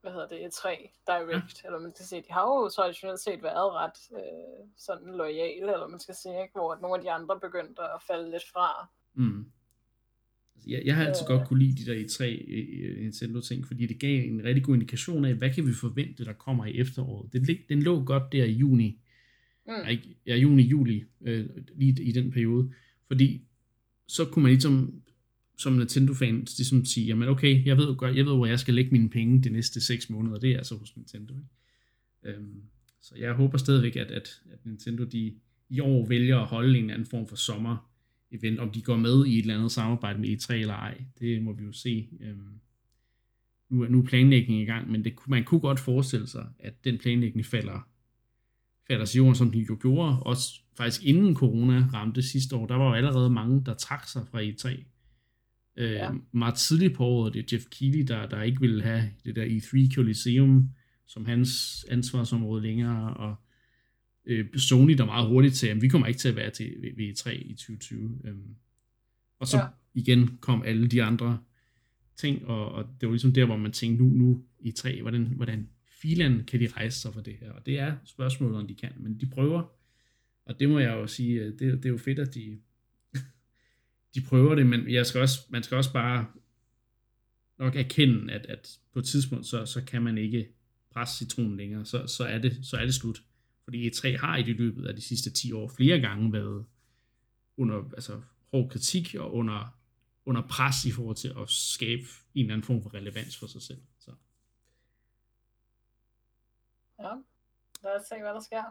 [0.00, 0.68] hvad hedder det, E3
[1.06, 1.68] Direct, ja.
[1.68, 5.86] eller man skal sige, de har jo traditionelt set været ret øh, sådan lojale, eller
[5.86, 6.52] man skal sige, ikke?
[6.52, 8.88] hvor nogle af de andre begyndte at falde lidt fra.
[9.14, 9.52] Mm.
[10.66, 13.98] Jeg, jeg har altid godt kunne lide de der E3 øh, Nintendo ting, fordi det
[13.98, 17.32] gav en rigtig god indikation af, hvad kan vi forvente, der kommer i efteråret.
[17.32, 19.00] Den, den lå godt der i juni,
[19.66, 19.72] mm.
[20.26, 21.46] ja, juni-juli, øh,
[21.76, 22.70] lige i den periode,
[23.06, 23.42] fordi
[24.08, 25.02] så kunne man ligesom
[25.58, 28.90] som Nintendo-fan ligesom sige, jamen okay, jeg ved, godt, jeg ved, hvor jeg skal lægge
[28.90, 31.34] mine penge de næste 6 måneder, det er altså hos Nintendo.
[31.34, 32.38] Ikke?
[32.38, 32.62] Øhm,
[33.02, 35.34] så jeg håber stadigvæk, at, at, at Nintendo de
[35.68, 37.93] i år vælger at holde en anden form for sommer
[38.32, 41.42] event, om de går med i et eller andet samarbejde med E3 eller ej, det
[41.42, 42.08] må vi jo se.
[42.20, 42.60] Øhm,
[43.70, 46.84] nu, er, nu er planlægningen i gang, men det, man kunne godt forestille sig, at
[46.84, 47.88] den planlægning falder,
[48.88, 52.74] falder til jorden, som den jo gjorde, også faktisk inden corona ramte sidste år, der
[52.74, 54.84] var jo allerede mange, der trak sig fra E3,
[55.76, 56.10] Øh, ja.
[56.32, 59.44] Meget tidligt på året, det er Jeff Keighley, der, der ikke ville have det der
[59.44, 60.70] E3 Coliseum
[61.06, 63.36] som hans ansvarsområde længere, og
[64.26, 67.30] øh, Sony, der meget hurtigt til, at vi kommer ikke til at være til V3
[67.30, 68.20] i 2020.
[68.24, 68.54] Øhm,
[69.38, 69.66] og så ja.
[69.94, 71.38] igen kom alle de andre
[72.16, 75.26] ting, og, og det var ligesom der, hvor man tænkte, nu, nu i 3, hvordan,
[75.26, 75.68] hvordan
[76.02, 77.52] filen kan de rejse sig for det her?
[77.52, 79.72] Og det er spørgsmålet, om de kan, men de prøver,
[80.46, 82.58] og det må jeg jo sige, det, det er jo fedt, at de,
[84.14, 86.26] de prøver det, men jeg skal også, man skal også bare
[87.58, 90.48] nok erkende, at, at på et tidspunkt, så, så kan man ikke
[90.90, 93.22] presse citronen længere, så, så, er det, så er det slut.
[93.64, 96.66] Fordi E3 har i det løbet af de sidste 10 år flere gange været
[97.56, 98.20] under altså,
[98.52, 99.78] hård kritik og under,
[100.24, 102.02] under pres i forhold til at skabe
[102.34, 103.82] en eller anden form for relevans for sig selv.
[103.98, 104.10] Så.
[106.98, 107.10] Ja,
[107.82, 108.62] lad os se, hvad der sker.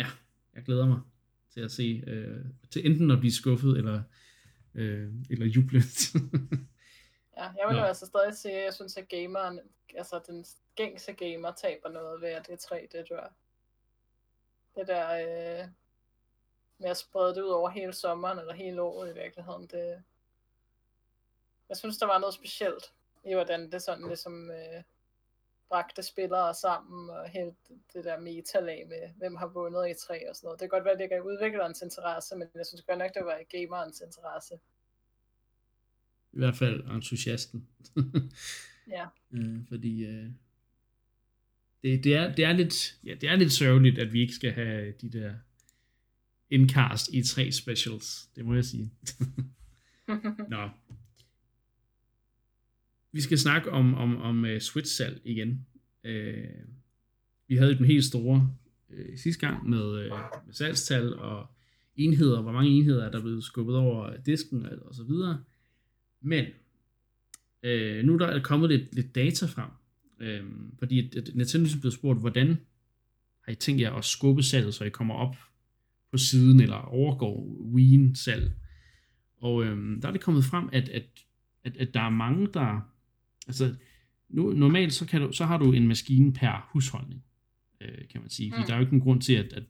[0.00, 0.06] Ja,
[0.54, 1.00] jeg glæder mig
[1.50, 4.02] til at se, øh, til enten at blive skuffet, eller,
[4.74, 5.78] øh, eller juble.
[7.38, 9.60] ja, jeg vil jo altså stadig sige, at jeg synes, at gameren,
[9.96, 10.44] altså den
[10.76, 13.34] gængse gamer taber noget ved, at det er tre, det dør.
[14.74, 15.68] Det der øh,
[16.78, 20.02] med at sprede det ud over hele sommeren, eller hele året i virkeligheden, det,
[21.68, 22.92] jeg synes, der var noget specielt
[23.24, 24.82] i, hvordan det sådan ligesom øh,
[25.68, 27.54] bragte spillere sammen, og hele
[27.92, 30.60] det der metalag med, hvem har vundet i tre og sådan noget.
[30.60, 33.14] Det kan godt være, at det ikke er udviklerens interesse, men jeg synes godt nok,
[33.14, 34.54] det var i gamerens interesse.
[36.32, 37.68] I hvert fald entusiasten.
[38.96, 39.06] ja.
[39.30, 40.30] Øh, fordi øh,
[41.84, 44.52] det, det, er, det, er lidt, ja, det er lidt sørgeligt, at vi ikke skal
[44.52, 45.34] have de der
[46.50, 48.28] indcast i tre specials.
[48.36, 48.92] Det må jeg sige.
[50.50, 50.68] Nå,
[53.12, 55.66] vi skal snakke om, om, om uh, Switch-salg igen.
[56.04, 56.68] Uh,
[57.48, 58.54] vi havde den helt store
[58.88, 61.46] uh, sidste gang med, uh, med salgstal og
[61.96, 65.44] enheder, hvor mange enheder er der blevet skubbet over disken og, og så videre.
[66.20, 66.44] Men
[67.62, 69.70] uh, nu er der kommet lidt, lidt data frem,
[70.20, 72.56] uh, fordi Nintendo er blevet spurgt, hvordan
[73.44, 75.36] har I tænkt jer at skubbe salget, så I kommer op
[76.10, 78.52] på siden eller overgår Wii'en salg.
[79.36, 81.04] Og øhm, der er det kommet frem, at, at,
[81.64, 82.94] at, at der er mange, der
[83.46, 83.74] Altså,
[84.28, 87.24] nu, normalt så, kan du, så har du en maskine per husholdning,
[87.80, 88.50] øh, kan man sige.
[88.50, 88.66] Fordi mm.
[88.66, 89.62] der er jo ikke en grund til, at, at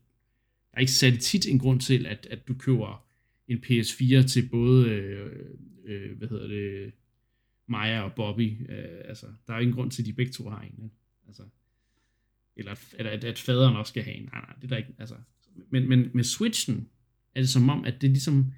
[0.70, 3.07] der er ikke særlig tit en grund til, at, at du køber
[3.49, 5.30] en PS4 til både, øh,
[5.84, 6.92] øh, hvad hedder det,
[7.67, 8.71] Maja og Bobby.
[8.71, 10.91] Øh, altså, der er jo ingen grund til, at de begge to har en.
[11.27, 11.43] Altså,
[12.57, 14.29] eller at, at, at faderen også skal have en.
[14.33, 14.95] Nej, nej, det er der ikke.
[14.99, 15.15] Altså,
[15.71, 16.89] men, men med Switchen
[17.35, 18.53] er det som om, at det er ligesom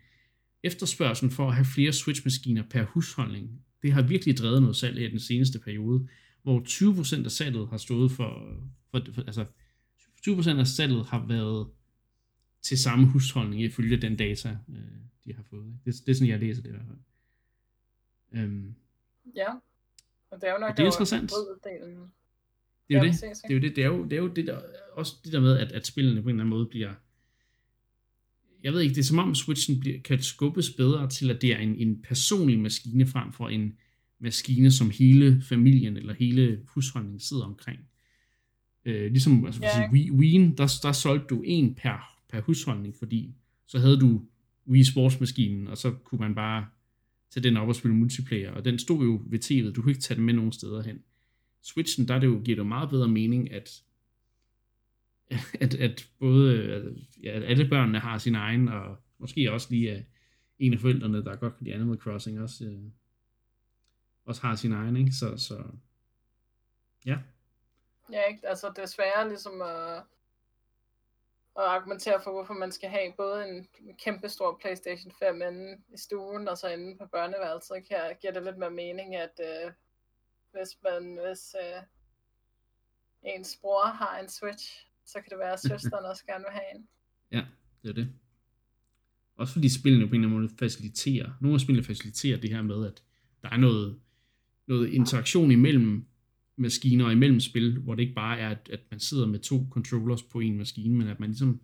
[0.62, 5.10] efterspørgselen for at have flere Switch-maskiner per husholdning det har virkelig drevet noget salg i
[5.10, 6.08] den seneste periode,
[6.42, 8.58] hvor 20% af salget har stået for,
[8.90, 9.46] for, for altså
[10.28, 11.68] 20% af salget har været
[12.62, 14.76] til samme husholdning ifølge den data, øh,
[15.24, 15.78] de har fået.
[15.84, 16.98] Det, det er sådan, jeg læser det i hvert fald.
[18.42, 18.74] Øhm,
[19.34, 19.50] ja,
[20.30, 21.30] og det er jo nok det er interessant.
[22.88, 23.20] Det er jo det.
[23.20, 23.76] Det er jo det.
[23.76, 24.60] Det er jo, det er jo det der,
[24.92, 26.94] også det der med, at, at spillene på en eller anden måde bliver
[28.62, 31.52] jeg ved ikke, det er som om Switchen bliver, kan skubbes bedre til, at det
[31.52, 33.72] er en, en personlig maskine frem for en
[34.18, 37.78] maskine, som hele familien eller hele husholdningen sidder omkring.
[38.84, 39.92] Øh, ligesom altså, yeah.
[39.92, 43.34] Wii, Wii, der, der solgte du en per, per husholdning, fordi
[43.66, 44.22] så havde du
[44.68, 46.66] Wii Sports-maskinen, og så kunne man bare
[47.30, 50.02] tage den op og spille multiplayer, og den stod jo ved tv'et, du kunne ikke
[50.02, 51.02] tage den med nogen steder hen.
[51.62, 53.82] Switchen, der er det jo, giver det jo meget bedre mening, at
[55.60, 60.04] at, at både ja, at alle børnene har sin egen, og måske også lige at
[60.58, 62.90] en af forældrene, der godt kan lide Animal Crossing, også, øh,
[64.24, 65.12] også har sin egen, ikke?
[65.12, 65.64] Så, så
[67.06, 67.18] ja.
[68.12, 68.48] Ja, ikke?
[68.48, 70.02] Altså desværre ligesom at,
[71.58, 73.66] at argumentere for, hvorfor man skal have både en
[74.04, 77.86] kæmpe stor Playstation 5 inde i stuen, og så inde på børneværelset.
[77.90, 79.72] Her giver det lidt mere mening, at øh,
[80.52, 81.82] hvis man, hvis øh,
[83.22, 86.74] ens bror har en Switch, så kan det være, at søsteren også gerne vil have
[86.74, 86.88] en.
[87.32, 87.44] Ja,
[87.82, 88.12] det er det.
[89.36, 92.62] Også fordi spillene på en eller anden måde faciliterer, nogle af spillene faciliterer det her
[92.62, 93.02] med, at
[93.42, 94.00] der er noget,
[94.66, 96.06] noget interaktion imellem
[96.56, 100.22] maskiner imellem spil, hvor det ikke bare er, at, at man sidder med to controllers
[100.22, 101.60] på en maskine, men at man ligesom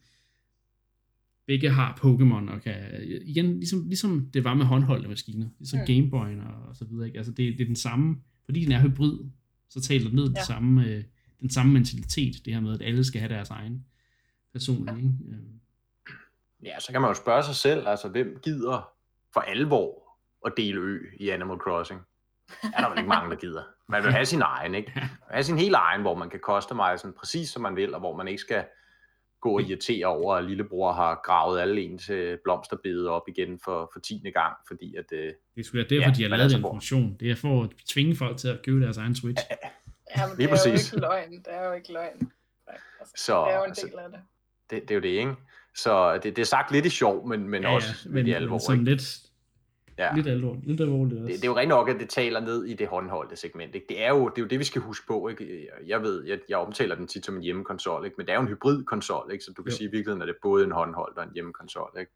[1.46, 2.74] begge har Pokémon og kan,
[3.24, 5.84] igen, ligesom, ligesom det var med håndholdte maskiner, ligesom mm.
[5.84, 7.18] Gameboy'en og, og så videre, ikke?
[7.18, 9.18] altså det, det er den samme, fordi den er hybrid,
[9.68, 10.34] så taler den ned ja.
[10.34, 11.04] det samme, øh,
[11.40, 13.86] den samme mentalitet, det her med, at alle skal have deres egen
[14.52, 14.96] personlige.
[14.96, 15.08] Ikke?
[15.28, 15.60] Øhm.
[16.62, 18.88] Ja, så kan man jo spørge sig selv, altså hvem gider
[19.32, 22.00] for alvor at dele ø i Animal Crossing?
[22.62, 23.62] Er der vel ikke mange, der gider.
[23.88, 24.92] Man vil have sin egen, ikke?
[24.96, 28.00] Man vil have sin helt egen, hvor man kan customize præcis som man vil, og
[28.00, 28.64] hvor man ikke skal
[29.40, 32.10] gå og irritere over, at lillebror har gravet alle ens
[32.44, 35.04] blomsterbede op igen for, for tiende gang, fordi at...
[35.12, 37.16] Øh, det er sgu da derfor, ja, de har lavet altså den funktion.
[37.20, 39.44] Det er for at tvinge folk til at købe deres egen Switch.
[39.50, 39.68] Ja,
[40.16, 40.92] Ja, men det er præcis.
[40.92, 41.32] jo ikke løgn.
[41.32, 42.32] Det er jo ikke løgn.
[43.00, 44.20] Altså, så, det er jo en del af det.
[44.70, 45.34] Det, det er jo det, ikke?
[45.76, 48.58] Så det, det er sagt lidt i sjov, men, men ja, også men, i alvor.
[48.58, 49.02] Sådan lidt,
[49.98, 50.14] ja.
[50.14, 51.32] lidt alvor, lidt alvorligt også.
[51.32, 53.74] Det, det, er jo rent nok, at det taler ned i det håndholdte segment.
[53.74, 53.86] Ikke?
[53.88, 55.28] Det, er jo, det er jo det, vi skal huske på.
[55.28, 55.68] Ikke?
[55.86, 58.14] Jeg ved, jeg, jeg omtaler den tit som en hjemmekonsol, ikke?
[58.18, 59.44] men det er jo en hybridkonsol, ikke?
[59.44, 59.76] så du kan jo.
[59.76, 61.96] sige i virkeligheden, at det er både en håndholdt og en hjemmekonsol.
[62.00, 62.12] Ikke?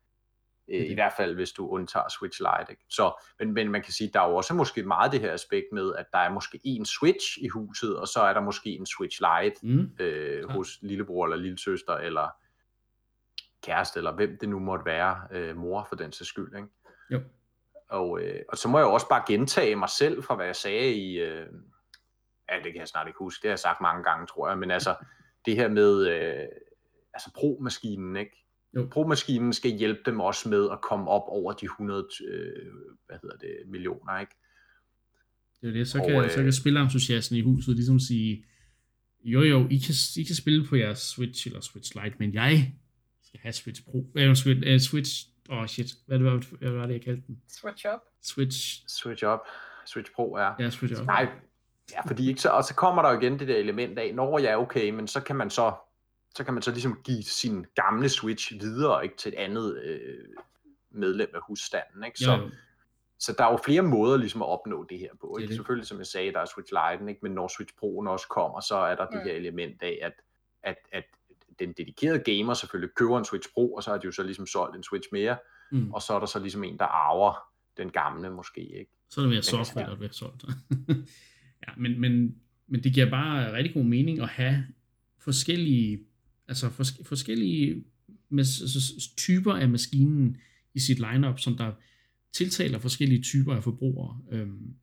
[0.68, 2.72] I hvert fald, hvis du undtager Switch Lite.
[2.72, 2.84] Ikke?
[2.90, 5.66] Så, men, men man kan sige, der er jo også måske meget det her aspekt
[5.72, 8.86] med, at der er måske en Switch i huset, og så er der måske en
[8.86, 9.90] Switch Lite mm.
[9.98, 12.28] øh, hos lillebror eller lillesøster, eller
[13.62, 16.56] kæreste, eller hvem det nu måtte være, øh, mor for den sags skyld.
[16.56, 16.68] Ikke?
[17.10, 17.20] Jo.
[17.88, 20.94] Og, øh, og så må jeg også bare gentage mig selv fra, hvad jeg sagde
[20.94, 21.18] i...
[21.18, 21.46] Øh,
[22.50, 24.58] ja, det kan jeg snart ikke huske, det har jeg sagt mange gange, tror jeg,
[24.58, 24.94] men altså,
[25.46, 26.06] det her med...
[26.06, 26.48] Øh,
[27.14, 28.46] altså Pro-maskinen, ikke?
[28.76, 28.88] Jo.
[28.92, 32.72] Pro-maskinen skal hjælpe dem også med at komme op over de 100 øh,
[33.06, 34.34] hvad hedder det, millioner, ikke?
[35.60, 35.88] Det er det.
[35.88, 38.44] Så Og, kan, øh, så kan spillerentusiasten i huset ligesom sige,
[39.24, 42.72] jo jo, I kan, I kan spille på jeres Switch eller Switch Lite, men jeg
[43.22, 44.06] skal have Switch Pro.
[44.14, 47.42] Eller Switch, uh, Switch, åh oh shit, hvad, hvad, hvad var det, jeg kaldte den?
[47.48, 48.00] Switch up.
[48.22, 49.40] Switch, Switch up,
[49.86, 50.52] Switch Pro, ja.
[50.58, 51.06] ja, Switch Up.
[51.06, 51.28] Nej,
[51.92, 54.38] ja, fordi ikke så, og så kommer der jo igen det der element af, når
[54.38, 55.72] jeg er okay, men så kan man så,
[56.34, 60.24] så kan man så ligesom give sin gamle Switch videre, ikke, til et andet øh,
[60.90, 62.18] medlem af husstanden, ikke?
[62.18, 62.50] Så, Jo,
[63.18, 65.48] så der er jo flere måder ligesom at opnå det her på, Det er ikke?
[65.50, 65.56] det.
[65.56, 67.20] Selvfølgelig, som jeg sagde, der er Switch Lite, ikke?
[67.22, 69.24] Men når Switch Pro'en også kommer, så er der det Mm.
[69.28, 70.12] her element af, at,
[70.62, 71.04] at, at
[71.58, 74.46] den dedikerede gamer selvfølgelig køber en Switch Pro, og så har de jo så ligesom
[74.46, 75.38] solgt en Switch mere,
[75.72, 75.92] Mm.
[75.92, 77.34] og så er der så ligesom en, der arver
[77.76, 78.90] den gamle måske, ikke?
[79.10, 80.44] Så er det mere Men- software, der bliver solgt.
[81.66, 82.34] ja, men, men,
[82.68, 84.64] men det giver bare rigtig god mening at have
[85.18, 86.00] forskellige,
[86.48, 87.84] altså fors- forskellige
[88.32, 90.36] mas- altså, typer af maskinen
[90.74, 91.72] i sit lineup, som der
[92.32, 94.20] tiltaler forskellige typer af forbrugere.
[94.32, 94.74] Øhm,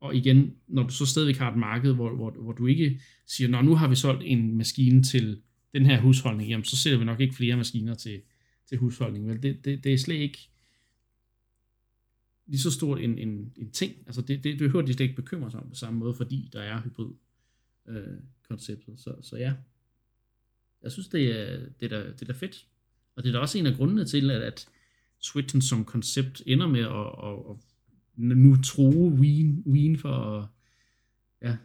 [0.00, 3.48] og igen, når du så stadigvæk har et marked, hvor, hvor, hvor du ikke siger,
[3.48, 5.42] Nå, nu har vi solgt en maskine til
[5.74, 8.22] den her husholdning, jamen så sælger vi nok ikke flere maskiner til,
[8.66, 9.30] til husholdningen.
[9.30, 9.42] Vel?
[9.42, 10.48] Det, det, det er slet ikke
[12.46, 13.94] lige så stort en, en, en ting.
[14.06, 16.50] Altså det, det, det behøver de slet ikke bekymre sig om på samme måde, fordi
[16.52, 17.12] der er hybrid
[17.88, 18.18] øh,
[18.48, 19.00] konceptet.
[19.00, 19.54] Så, så ja,
[20.82, 22.66] jeg synes, det er, det, er da, det er da fedt.
[23.16, 24.68] Og det er da også en af grundene til, at, at
[25.18, 27.56] Switchen som koncept ender med at, at, at
[28.16, 30.48] nu true Wien, Wien for at,
[31.42, 31.56] ja,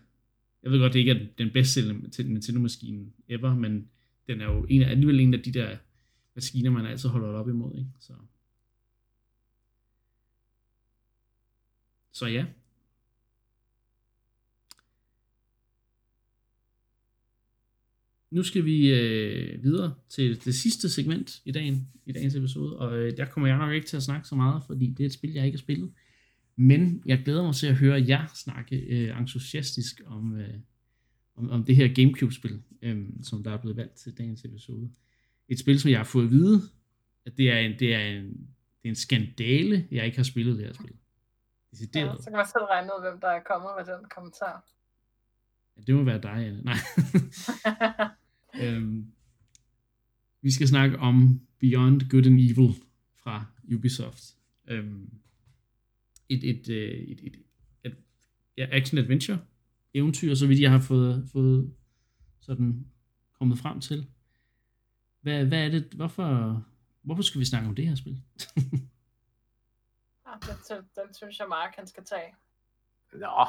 [0.64, 3.90] jeg ved godt, det ikke er den bedste sælgende Nintendo-maskine ever, men
[4.28, 5.78] den er jo en af, alligevel en af de der
[6.36, 7.90] maskiner, man altid holder op imod, ikke?
[8.00, 8.14] Så.
[12.12, 12.46] Så ja.
[18.32, 22.98] Nu skal vi øh, videre til det sidste segment i, dagen, i dagens episode, og
[22.98, 25.14] øh, der kommer jeg nok ikke til at snakke så meget, fordi det er et
[25.14, 25.92] spil, jeg ikke har spillet.
[26.56, 30.54] Men jeg glæder mig til at høre jer snakke øh, entusiastisk om, øh,
[31.36, 34.90] om, om det her Gamecube-spil, øh, som der er blevet valgt til dagens episode.
[35.48, 36.62] Et spil, som jeg har fået at vide,
[37.26, 38.26] at det er en, det er en,
[38.84, 40.94] det er en skandale, jeg ikke har spillet det her spil.
[40.94, 40.98] Ja,
[41.72, 42.24] Decideret.
[42.24, 44.66] så kan man selv regne ud, hvem der er kommet med den kommentar.
[45.78, 46.62] Ja, det må være dig, Anne.
[46.64, 46.78] Nej.
[48.62, 49.12] øhm,
[50.42, 52.76] vi skal snakke om Beyond Good and Evil
[53.16, 54.24] fra Ubisoft.
[54.68, 55.10] Øhm,
[56.30, 57.36] et, et, øh, et, et,
[57.84, 57.96] et,
[58.58, 59.38] ja, action-adventure
[59.96, 61.74] eventyr, så vidt jeg har fået, fået
[62.40, 62.86] sådan
[63.40, 64.08] kommet frem til.
[65.22, 66.62] Hvad, hvad er det, hvorfor,
[67.02, 68.22] hvorfor skal vi snakke om det her spil?
[70.28, 72.36] Ja, den, den synes jeg, Mark han skal tage.
[73.14, 73.46] Nå,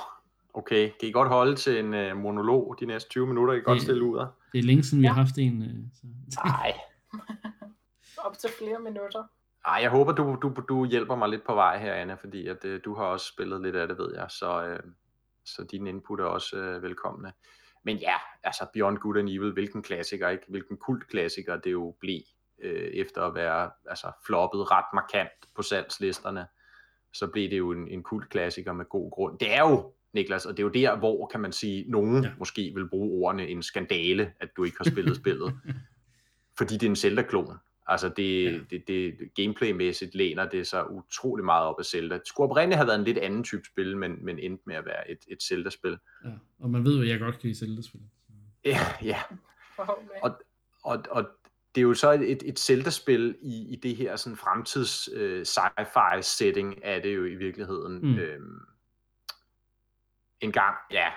[0.54, 0.90] okay.
[1.00, 3.54] Kan I godt holde til en øh, monolog de næste 20 minutter?
[3.54, 4.26] I kan godt stille ud af.
[4.52, 5.62] Det er længe siden, vi har haft en.
[5.62, 6.06] Øh, så.
[6.44, 6.72] Nej.
[8.26, 9.24] Op til flere minutter.
[9.66, 12.64] Ej, jeg håber, du, du, du hjælper mig lidt på vej her, Anna, fordi at,
[12.64, 14.80] øh, du har også spillet lidt af det, ved jeg, så, øh,
[15.46, 17.32] så din input er også øh, velkomne.
[17.84, 20.44] Men ja, altså Beyond Good and Evil, hvilken klassiker, ikke?
[20.48, 22.20] Hvilken kultklassiker det jo blev,
[22.62, 26.46] øh, efter at være altså, floppet ret markant på salgslisterne,
[27.12, 29.38] så blev det jo en, en kultklassiker med god grund.
[29.38, 32.30] Det er jo, Niklas, og det er jo der, hvor kan man sige, nogen ja.
[32.38, 35.54] måske vil bruge ordene en skandale, at du ikke har spillet spillet.
[36.58, 37.58] Fordi det er en Zelda-klon.
[37.88, 38.58] Altså det, Ja.
[38.70, 42.14] det, det, gameplaymæssigt læner det sig utrolig meget op af Zelda.
[42.18, 44.84] Det skulle oprindeligt have været en lidt anden type spil, men, men endte med at
[44.84, 45.98] være et, et Zelda-spil.
[46.24, 48.00] Ja, og man ved, hvad jeg godt kan lide Zelda-spil.
[48.64, 49.18] Ja, ja.
[50.22, 50.42] Og-
[50.82, 51.24] Og, og
[51.74, 56.20] det er jo så et, et Zelda-spil i, i det her sådan fremtids øh, sci-fi
[56.20, 57.98] setting, er det jo i virkeligheden.
[58.02, 58.18] Mm.
[58.18, 58.60] Øhm,
[60.40, 61.08] en gang, ja,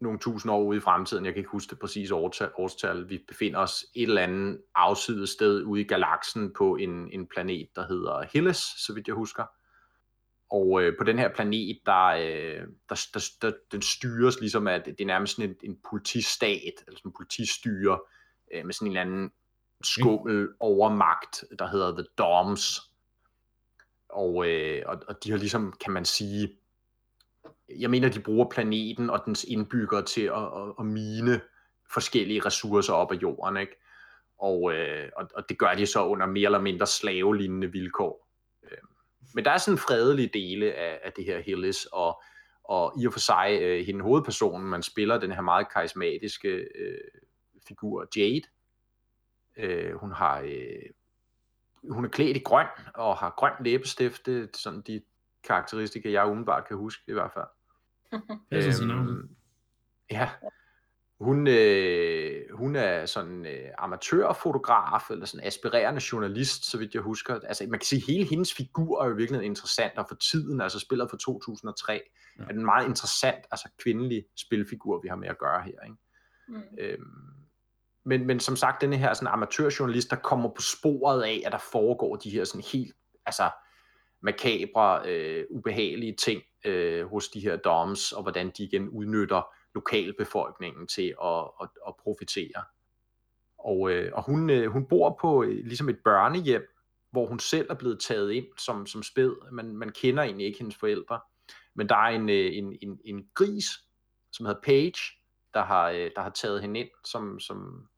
[0.00, 3.24] nogle tusind år ude i fremtiden, jeg kan ikke huske det præcise årstal, årstal, vi
[3.28, 7.86] befinder os et eller andet afsides sted ude i galaksen på en, en planet, der
[7.86, 9.44] hedder Hilles, så vidt jeg husker.
[10.50, 14.82] Og øh, på den her planet, der, øh, der, der, der, den styres ligesom af,
[14.82, 18.00] det er nærmest sådan en, en politistat, eller sådan en politistyre,
[18.54, 19.32] øh, med sådan en eller anden
[19.84, 22.80] skummel overmagt, der hedder The Doms.
[24.08, 26.48] Og, øh, og, og de har ligesom, kan man sige,
[27.68, 31.40] jeg mener, de bruger planeten og dens indbyggere til at, at, at mine
[31.92, 33.76] forskellige ressourcer op af jorden, ikke?
[34.38, 38.28] Og, øh, og, og det gør de så under mere eller mindre slavelignende vilkår.
[38.62, 38.78] Øh,
[39.34, 42.22] Men der er sådan fredelige dele af, af det her Hillis, og,
[42.64, 46.98] og i og for sig, øh, hende hovedpersonen, man spiller den her meget karismatiske øh,
[47.68, 48.42] figur, Jade.
[49.56, 50.90] Øh, hun har øh,
[51.90, 54.26] hun er klædt i grøn, og har grøn læbestift.
[54.26, 55.02] Det er sådan de
[55.44, 57.46] karakteristika, jeg umiddelbart kan huske i hvert fald.
[58.52, 59.28] Øhm.
[60.10, 60.30] Ja,
[61.20, 67.40] hun, øh, hun er sådan øh, amatørfotograf, eller sådan aspirerende journalist, så vidt jeg husker.
[67.40, 70.60] Altså, man kan sige, at hele hendes figur er jo virkelig interessant, og for tiden,
[70.60, 71.92] altså spillet for 2003,
[72.38, 72.44] ja.
[72.44, 75.84] er den meget interessant, altså kvindelig spilfigur, vi har med at gøre her.
[75.84, 75.96] Ikke?
[76.48, 76.62] Mm.
[76.78, 77.36] Øhm,
[78.04, 81.58] men, men som sagt, denne her sådan amatørjournalist, der kommer på sporet af, at der
[81.72, 82.94] foregår de her sådan helt,
[83.26, 83.50] altså
[84.22, 89.42] makabre, øh, ubehagelige ting øh, hos de her doms, og hvordan de igen udnytter
[89.74, 92.64] lokalbefolkningen til at, at, at profitere.
[93.58, 96.62] Og, øh, og hun, øh, hun bor på øh, ligesom et børnehjem,
[97.10, 99.50] hvor hun selv er blevet taget ind som, som spæd.
[99.52, 101.20] Man, man kender egentlig ikke hendes forældre.
[101.74, 103.66] Men der er en, øh, en, en, en gris,
[104.32, 105.00] som hedder Paige,
[105.54, 107.88] der har, øh, der har taget hende ind som, som,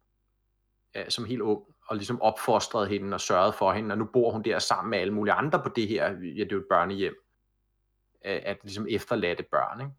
[0.94, 4.32] ja, som helt ung, og ligesom opfostret hende og sørget for hende, og nu bor
[4.32, 6.66] hun der sammen med alle mulige andre på det her, ja, det er jo et
[6.70, 7.14] børnehjem,
[8.22, 9.92] at ligesom efterladte børn, ikke?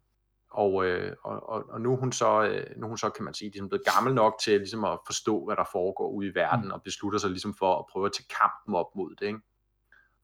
[0.50, 3.34] Og, øh, og, og, nu er hun så, øh, nu er hun så, kan man
[3.34, 6.64] sige, ligesom blevet gammel nok til ligesom at forstå, hvad der foregår ude i verden,
[6.64, 6.70] mm.
[6.70, 9.26] og beslutter sig ligesom for at prøve at tage kampen op mod det.
[9.26, 9.40] Ikke?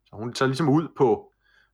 [0.07, 1.33] Så hun tager ligesom ud på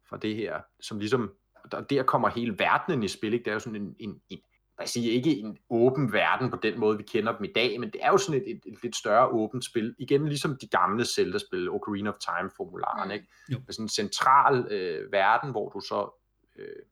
[0.08, 1.32] for det her, som ligesom,
[1.70, 3.44] der, der kommer hele verdenen i spil, ikke?
[3.44, 4.38] det er jo sådan en, en, en
[4.82, 7.90] jeg siger ikke en åben verden på den måde, vi kender dem i dag, men
[7.90, 9.94] det er jo sådan et, et, et lidt større åbent spil.
[9.98, 13.12] Igen ligesom de gamle Zelda-spil, Ocarina of Time-formularen, mm.
[13.12, 13.26] ikke?
[13.48, 16.22] Med sådan en central øh, verden, hvor du så
[16.56, 16.82] øh,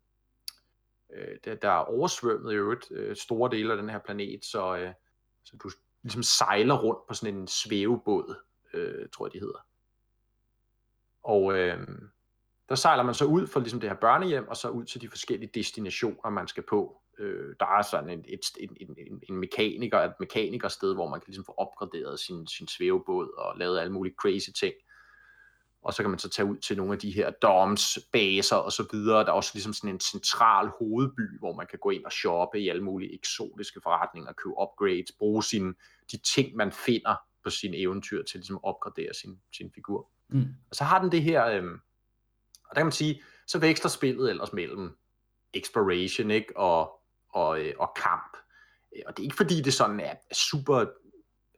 [1.12, 4.76] øh, der, der er oversvømmet i øvrigt øh, store dele af den her planet, så,
[4.76, 4.92] øh,
[5.44, 5.70] så du
[6.02, 8.34] ligesom sejler rundt på sådan en svævebåd,
[8.74, 9.66] øh, tror jeg de hedder.
[11.22, 11.78] Og øh,
[12.68, 15.08] der sejler man så ud fra ligesom det her børnehjem, og så ud til de
[15.08, 16.99] forskellige destinationer, man skal på.
[17.20, 21.26] Øh, der er sådan en, et, en, en, en mekaniker, et mekanikersted, hvor man kan
[21.26, 24.74] ligesom få opgraderet sin, sin svævebåd og lavet alle mulige crazy ting
[25.82, 28.72] og så kan man så tage ud til nogle af de her doms, baser og
[28.72, 29.18] så videre.
[29.18, 32.60] Der er også ligesom sådan en central hovedby, hvor man kan gå ind og shoppe
[32.60, 35.74] i alle mulige eksotiske forretninger, købe upgrades, bruge sine,
[36.12, 37.14] de ting, man finder
[37.44, 40.10] på sine eventyr til ligesom at opgradere sin, sin figur.
[40.28, 40.44] Mm.
[40.70, 41.74] Og så har den det her, øhm,
[42.64, 44.96] og der kan man sige, så veksler spillet ellers mellem
[45.54, 46.99] exploration ikke, og,
[47.32, 48.36] og, øh, og kamp.
[49.06, 50.84] Og det er ikke fordi, det sådan er super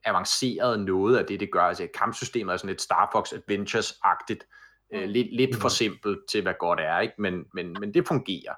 [0.04, 1.62] avanceret noget af det, det gør.
[1.62, 4.46] Altså kampsystemet er sådan et Star Fox Adventures-agtigt,
[4.94, 7.14] øh, lidt, lidt for simpelt til, hvad godt er, ikke?
[7.18, 8.54] Men, men, men det fungerer.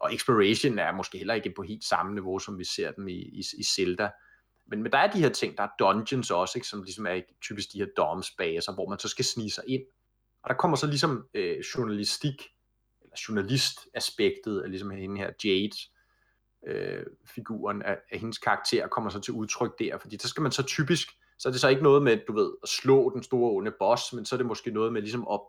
[0.00, 3.16] Og Exploration er måske heller ikke på helt samme niveau, som vi ser dem i,
[3.16, 4.10] i, i Zelda.
[4.66, 6.68] Men, men der er de her ting, der er dungeons også, ikke?
[6.68, 9.82] som ligesom er typisk de her doms-baser, hvor man så skal snige sig ind.
[10.42, 12.42] Og der kommer så ligesom øh, journalistik,
[13.02, 15.76] eller journalistaspektet af ligesom hende her Jade,
[16.66, 20.52] øh, figuren af, af hendes karakter kommer så til udtryk der, fordi der skal man
[20.52, 21.08] så typisk,
[21.38, 24.12] så er det så ikke noget med, du ved, at slå den store onde boss,
[24.12, 25.40] men så er det måske noget med ligesom at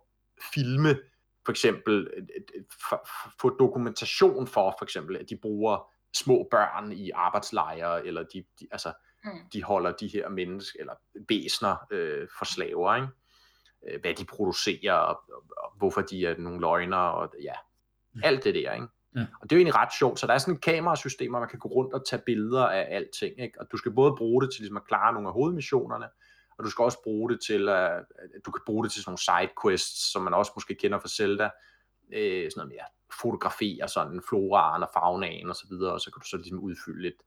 [0.53, 0.99] filme,
[1.45, 2.09] for eksempel,
[3.41, 8.67] få dokumentation for, for eksempel, at de bruger små børn i arbejdslejre, eller de, de,
[8.71, 8.93] altså,
[9.23, 9.31] mm.
[9.53, 10.93] de holder de her mennesker, eller
[11.29, 13.07] væsner øh, for slaver, ikke?
[13.87, 17.53] Øh, hvad de producerer, og, og, og hvorfor de er nogle løgner, og ja,
[18.13, 18.21] mm.
[18.23, 18.87] alt det der, ikke?
[19.15, 19.21] Ja.
[19.41, 21.49] Og det er jo egentlig ret sjovt, så der er sådan et kamerasystem, hvor man
[21.49, 23.61] kan gå rundt og tage billeder af alting, ikke?
[23.61, 26.05] og du skal både bruge det til ligesom at klare nogle af hovedmissionerne,
[26.57, 28.05] og du skal også bruge det til, at
[28.45, 31.49] du kan bruge det til sådan nogle sidequests, som man også måske kender fra Zelda,
[32.13, 32.87] øh, sådan noget mere
[33.21, 37.07] fotografere sådan floraen og faunaen og så videre, og så kan du så ligesom udfylde
[37.07, 37.17] et,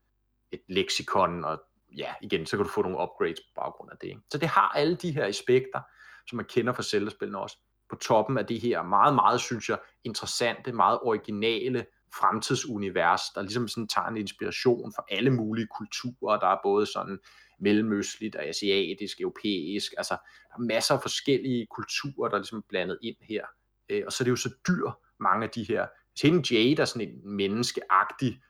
[0.53, 1.63] et leksikon, og
[1.97, 4.09] ja, igen, så kan du få nogle upgrades på baggrund af det.
[4.09, 4.21] Ikke?
[4.31, 5.81] Så det har alle de her aspekter,
[6.27, 7.57] som man kender fra Zelda-spillene også
[7.91, 13.69] på toppen af det her meget, meget, synes jeg, interessante, meget originale fremtidsunivers, der ligesom
[13.69, 17.19] sådan tager en inspiration fra alle mulige kulturer, der er både sådan
[17.61, 20.15] mellemøstligt og asiatisk, europæisk, altså
[20.49, 23.47] der er masser af forskellige kulturer, der ligesom er ligesom blandet ind her,
[23.89, 25.87] øh, og så er det jo så dyr, mange af de her,
[26.21, 28.41] Tin Jade er sådan en menneskeagtig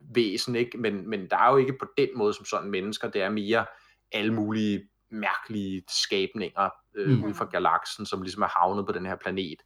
[0.00, 0.78] væsen, ikke?
[0.78, 3.66] Men, men der er jo ikke på den måde som sådan mennesker, det er mere
[4.12, 7.24] alle mulige mærkelige skabninger øh, mm.
[7.24, 9.62] ud fra galaksen, som ligesom er havnet på den her planet.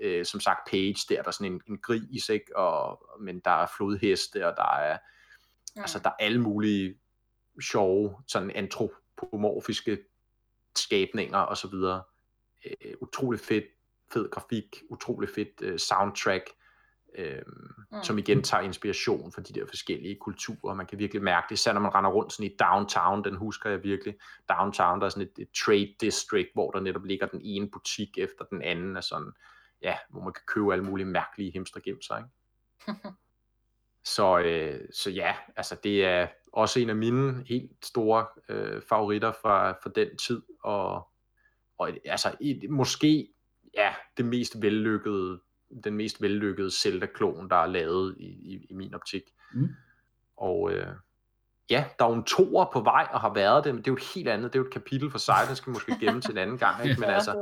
[0.00, 2.56] Øh, som sagt, Page, der er der sådan en, en gris, ikke?
[2.56, 4.98] Og, men der er flodheste, og der er,
[5.76, 5.80] ja.
[5.80, 6.94] altså, der er alle mulige
[7.60, 9.98] sjove, sådan antropomorfiske
[10.76, 12.02] skabninger og så videre.
[12.66, 13.64] Øh, utrolig fedt,
[14.12, 16.50] fed grafik, utrolig fedt øh, soundtrack,
[17.14, 17.42] øh,
[17.92, 18.02] mm.
[18.02, 20.74] som igen tager inspiration fra de der forskellige kulturer.
[20.74, 23.70] Man kan virkelig mærke det, især når man render rundt sådan i downtown, den husker
[23.70, 24.14] jeg virkelig.
[24.48, 28.18] Downtown, der er sådan et, et trade district, hvor der netop ligger den ene butik
[28.18, 29.32] efter den anden, af sådan,
[29.82, 32.30] ja, hvor man kan købe alle mulige mærkelige hemstergemser, ikke?
[34.16, 39.32] så, øh, så ja, altså det er også en af mine helt store øh, favoritter
[39.32, 41.08] fra, fra den tid, og,
[41.78, 43.28] og altså et, måske
[43.74, 45.40] ja, det mest vellykkede
[45.84, 49.22] den mest vellykkede Zelda-klon, der er lavet i, i, i min optik.
[49.54, 49.68] Mm.
[50.36, 50.86] Og øh,
[51.70, 53.92] ja, der er jo en toer på vej og har været det, men det er
[53.92, 55.96] jo et helt andet, det er jo et kapitel for sig, det skal vi måske
[56.00, 56.84] gemme til en anden gang.
[56.84, 57.00] Ikke?
[57.00, 57.32] Men altså,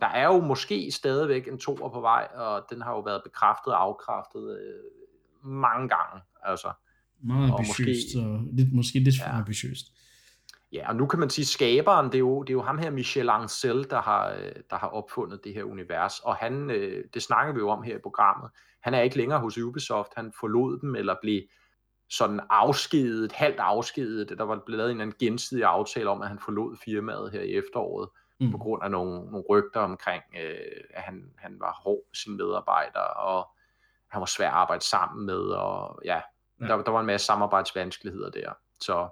[0.00, 3.72] der er jo måske stadigvæk en toer på vej, og den har jo været bekræftet
[3.72, 6.22] og afkræftet øh, mange gange.
[6.42, 6.72] Altså.
[7.22, 9.38] Meget ambitiøst, og, måske, og lidt, måske lidt for ja.
[9.38, 9.86] ambitiøst.
[10.72, 12.90] Ja, og nu kan man sige, skaberen, det er jo, det er jo ham her,
[12.90, 17.22] Michel Ancel, der har, øh, der har opfundet det her univers, og han, øh, det
[17.22, 18.50] snakker vi jo om her i programmet,
[18.80, 21.42] han er ikke længere hos Ubisoft, han forlod dem, eller blev
[22.10, 26.38] sådan afskedet, halvt afskedet, der var blevet lavet en anden gensidig aftale om, at han
[26.38, 28.08] forlod firmaet her i efteråret,
[28.40, 28.50] mm.
[28.50, 32.36] på grund af nogle, nogle rygter omkring, øh, at han, han var hård med sine
[32.36, 33.48] medarbejdere, og
[34.10, 36.20] han var svær at arbejde sammen med, og ja,
[36.60, 36.66] ja.
[36.66, 39.08] Der, der var en masse samarbejdsvanskeligheder der, så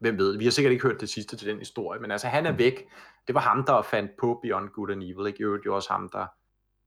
[0.00, 2.46] hvem ved, vi har sikkert ikke hørt det sidste til den historie, men altså han
[2.46, 2.58] er mm.
[2.58, 2.88] væk.
[3.26, 5.52] Det var ham, der fandt på Beyond Good and Evil, ikke?
[5.52, 6.26] Det var også ham, der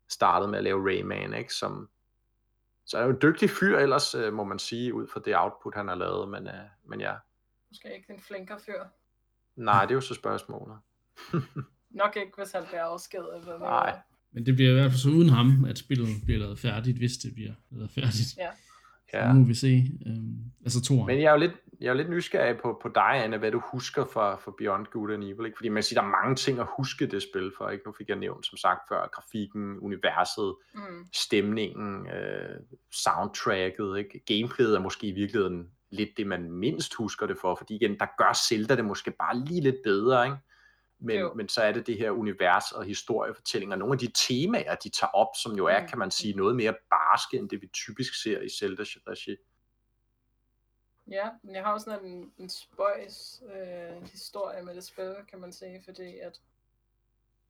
[0.09, 1.53] startede med at lave Rayman, ikke?
[1.53, 1.89] Som,
[2.85, 5.75] så er jo en dygtig fyr ellers, øh, må man sige, ud fra det output,
[5.75, 7.13] han har lavet, men, uh, men ja.
[7.69, 8.83] Måske ikke en flinker fyr.
[9.55, 10.77] Nej, det er jo så spørgsmålet.
[12.01, 13.37] Nok ikke, hvis han bliver afskedet.
[13.39, 13.99] Eller Nej.
[14.31, 17.11] Men det bliver i hvert fald så uden ham, at spillet bliver lavet færdigt, hvis
[17.11, 18.37] det bliver lavet færdigt.
[18.37, 18.49] Ja.
[19.13, 19.33] Ja.
[19.33, 19.83] Nu må vi se.
[20.05, 21.51] Øhm, altså to Men jeg er jo lidt,
[21.83, 25.11] jeg er lidt nysgerrig på, på dig, Anna, hvad du husker fra, fra Beyond Good
[25.11, 25.45] and Evil.
[25.45, 25.57] Ikke?
[25.57, 27.69] Fordi man siger, der er mange ting at huske det spil for.
[27.69, 27.85] Ikke?
[27.85, 31.07] Nu fik jeg nævnt, som sagt før, grafikken, universet, mm.
[31.13, 32.59] stemningen, øh,
[32.91, 33.97] soundtracket.
[33.97, 34.19] Ikke?
[34.19, 37.55] Gameplayet er måske i virkeligheden lidt det, man mindst husker det for.
[37.55, 40.25] Fordi igen, der gør Zelda det måske bare lige lidt bedre.
[40.25, 40.37] Ikke?
[41.03, 44.89] men, men så er det det her univers og historiefortællinger, nogle af de temaer, de
[44.89, 45.87] tager op, som jo er, mm.
[45.87, 49.35] kan man sige, noget mere barske, end det vi typisk ser i Zelda-regi.
[51.11, 55.39] Ja, men jeg har også sådan en, en spøjs øh, historie med det spil, kan
[55.39, 56.41] man sige, fordi at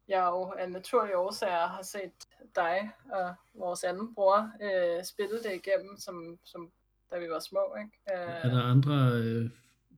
[0.08, 2.12] jeg jo af naturlige årsager har set
[2.56, 6.72] dig og vores anden bror øh, spille det igennem, som, som
[7.12, 7.76] da vi var små.
[7.80, 8.24] Ikke?
[8.24, 9.50] Øh, er der andre øh,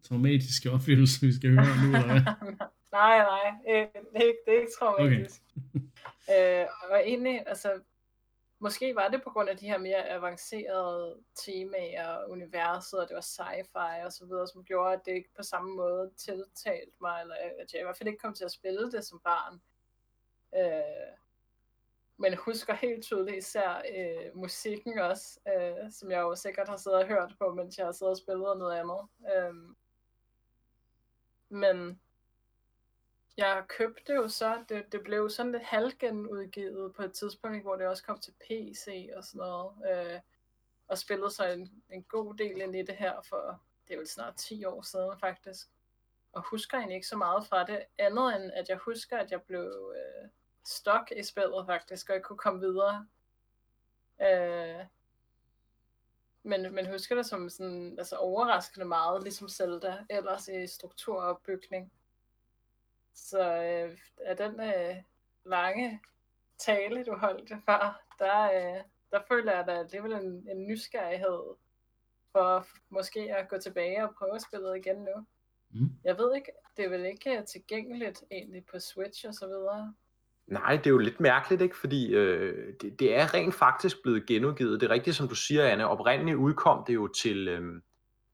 [0.03, 1.97] traumatiske oplevelser, vi skal høre nu?
[1.97, 2.34] Eller hvad?
[2.91, 5.41] Nej, nej, øh, det, er ikke, det er ikke traumatisk.
[6.30, 6.62] Okay.
[6.62, 7.70] øh, og egentlig, altså,
[8.66, 13.22] måske var det på grund af de her mere avancerede temaer, universet, og det var
[13.22, 17.36] sci-fi og så videre, som gjorde, at det ikke på samme måde tiltalte mig, eller
[17.36, 19.61] at jeg i hvert fald ikke kom til at spille det som barn.
[20.55, 21.18] Øh,
[22.18, 26.99] men husker helt tydeligt især øh, musikken også, øh, som jeg jo sikkert har siddet
[26.99, 29.01] og hørt på, mens jeg har siddet og spillet noget andet.
[29.34, 29.53] Øh,
[31.49, 32.01] men
[33.38, 37.88] jeg købte jo så, det, det blev sådan lidt halvgenudgivet på et tidspunkt, hvor det
[37.88, 39.71] også kom til PC og sådan noget.
[39.91, 40.19] Øh,
[40.88, 44.05] og spillede så en, en god del ind i det her for, det er jo
[44.05, 45.67] snart 10 år siden faktisk.
[46.31, 49.41] Og husker egentlig ikke så meget fra det, andet end at jeg husker, at jeg
[49.41, 50.29] blev øh,
[50.65, 53.07] stok i spillet faktisk, og jeg kunne komme videre.
[54.21, 54.86] Øh,
[56.43, 61.91] men, men husker det som sådan, altså overraskende meget, ligesom Zelda, ellers i strukturopbygning.
[63.16, 64.95] Så øh, af den øh,
[65.45, 66.01] lange
[66.59, 71.55] tale, du holdt før, der, øh, der føler jeg da alligevel en, en nysgerrighed
[72.32, 75.26] for måske at gå tilbage og prøve spillet igen nu.
[75.70, 75.89] Mm.
[76.03, 79.93] Jeg ved ikke, det er vel ikke tilgængeligt egentlig på Switch og så videre?
[80.47, 81.78] Nej, det er jo lidt mærkeligt, ikke?
[81.78, 84.82] fordi øh, det, det er rent faktisk blevet genudgivet.
[84.82, 85.88] Det er rigtigt, som du siger, Anne.
[85.88, 87.82] Oprindeligt udkom det jo til, øh,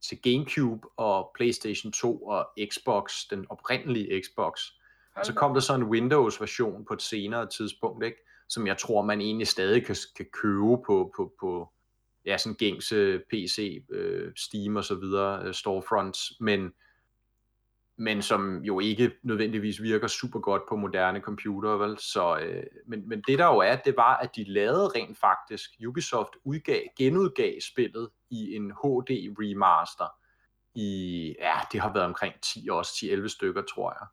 [0.02, 4.62] til GameCube og PlayStation 2 og Xbox, den oprindelige Xbox.
[5.16, 8.18] Og så kom der så en Windows-version på et senere tidspunkt, ikke?
[8.50, 11.70] som jeg tror, man egentlig stadig kan, kan købe på, på, på
[12.26, 16.72] ja, sådan gængse PC, øh, Steam og så videre, øh, storefronts, men,
[18.02, 21.98] men som jo ikke nødvendigvis virker super godt på moderne computere, vel?
[22.00, 25.70] Så, øh, men, men det der jo er, det var, at de lavede rent faktisk,
[25.88, 30.08] Ubisoft udgav, genudgav spillet i en HD remaster,
[30.76, 32.84] i, ja, det har været omkring 10 år,
[33.24, 34.08] 10-11 stykker, tror jeg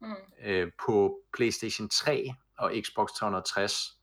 [0.00, 0.14] mm.
[0.44, 3.98] øh, på PlayStation 3 og Xbox 360.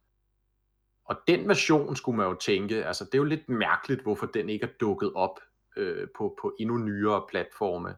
[1.06, 4.50] Og den version skulle man jo tænke, altså det er jo lidt mærkeligt, hvorfor den
[4.50, 5.40] ikke er dukket op
[5.78, 7.96] øh, på, på endnu nyere platforme.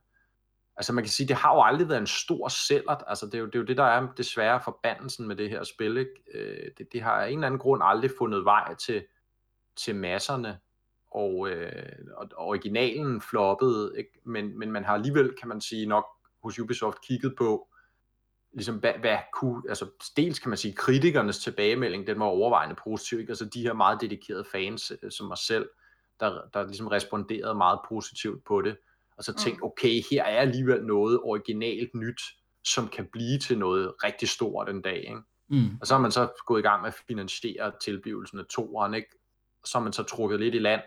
[0.80, 3.04] Altså man kan sige, det har jo aldrig været en stor sællert.
[3.08, 5.64] altså det er, jo, det er jo det, der er desværre forbandelsen med det her
[5.64, 6.12] spil, ikke?
[6.34, 9.06] Øh, det, det har af en eller anden grund aldrig fundet vej til,
[9.78, 10.60] til masserne,
[11.12, 14.12] og, øh, og originalen floppede, ikke?
[14.26, 16.06] Men, men man har alligevel, kan man sige, nok
[16.44, 17.68] hos Ubisoft kigget på,
[18.54, 19.86] ligesom, hvad, hvad kunne, altså
[20.18, 23.32] dels kan man sige, kritikernes tilbagemelding, den var overvejende positiv, ikke?
[23.32, 25.70] altså de her meget dedikerede fans, øh, som mig selv,
[26.20, 28.78] der, der ligesom responderede meget positivt på det,
[29.20, 29.68] og så tænkte, mm.
[29.68, 32.22] okay, her er alligevel noget originalt nyt,
[32.64, 35.22] som kan blive til noget rigtig stort en dag, ikke?
[35.50, 35.78] Mm.
[35.82, 39.08] Og så har man så gået i gang med at finansiere tilblivelsen af toeren, ikke?
[39.62, 40.82] Og så har man så trukket lidt i land,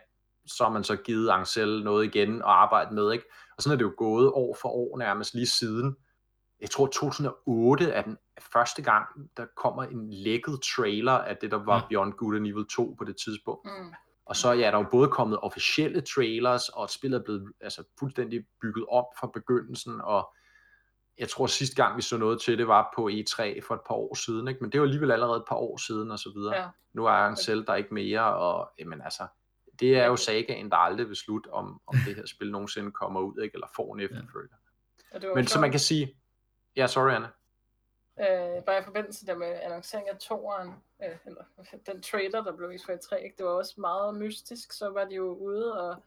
[0.47, 3.25] så har man så givet Ancel noget igen og arbejde med, ikke?
[3.57, 5.97] Og sådan er det jo gået år for år nærmest lige siden.
[6.61, 8.17] Jeg tror 2008 er den
[8.53, 9.07] første gang,
[9.37, 11.87] der kommer en lækket trailer af det, der var ja.
[11.89, 13.65] Beyond Good and Evil 2 på det tidspunkt.
[13.65, 13.95] Mm.
[14.33, 17.85] Og så ja, der er jo både kommet officielle trailers, og spillet er blevet altså,
[17.99, 20.35] fuldstændig bygget op fra begyndelsen, og
[21.19, 23.95] jeg tror sidste gang vi så noget til det var på E3 for et par
[23.95, 24.61] år siden, ikke?
[24.61, 26.57] men det var alligevel allerede et par år siden og så videre.
[26.57, 26.69] Ja.
[26.93, 29.27] Nu er han selv der ikke mere, og jamen altså,
[29.81, 33.21] det er jo sagaen, der aldrig vil slutte, om, om det her spil nogensinde kommer
[33.21, 33.55] ud, ikke?
[33.55, 34.57] eller får en efterfølger.
[35.23, 35.35] Ja.
[35.35, 36.17] Men så man kan sige,
[36.77, 37.29] ja, sorry Anna.
[38.21, 40.75] Øh, bare i forbindelse der med annonceringen af toeren,
[41.05, 41.45] øh, eller
[41.87, 43.37] den trailer, der blev vist for E3, ikke?
[43.39, 46.03] det var også meget mystisk, så var de jo ude og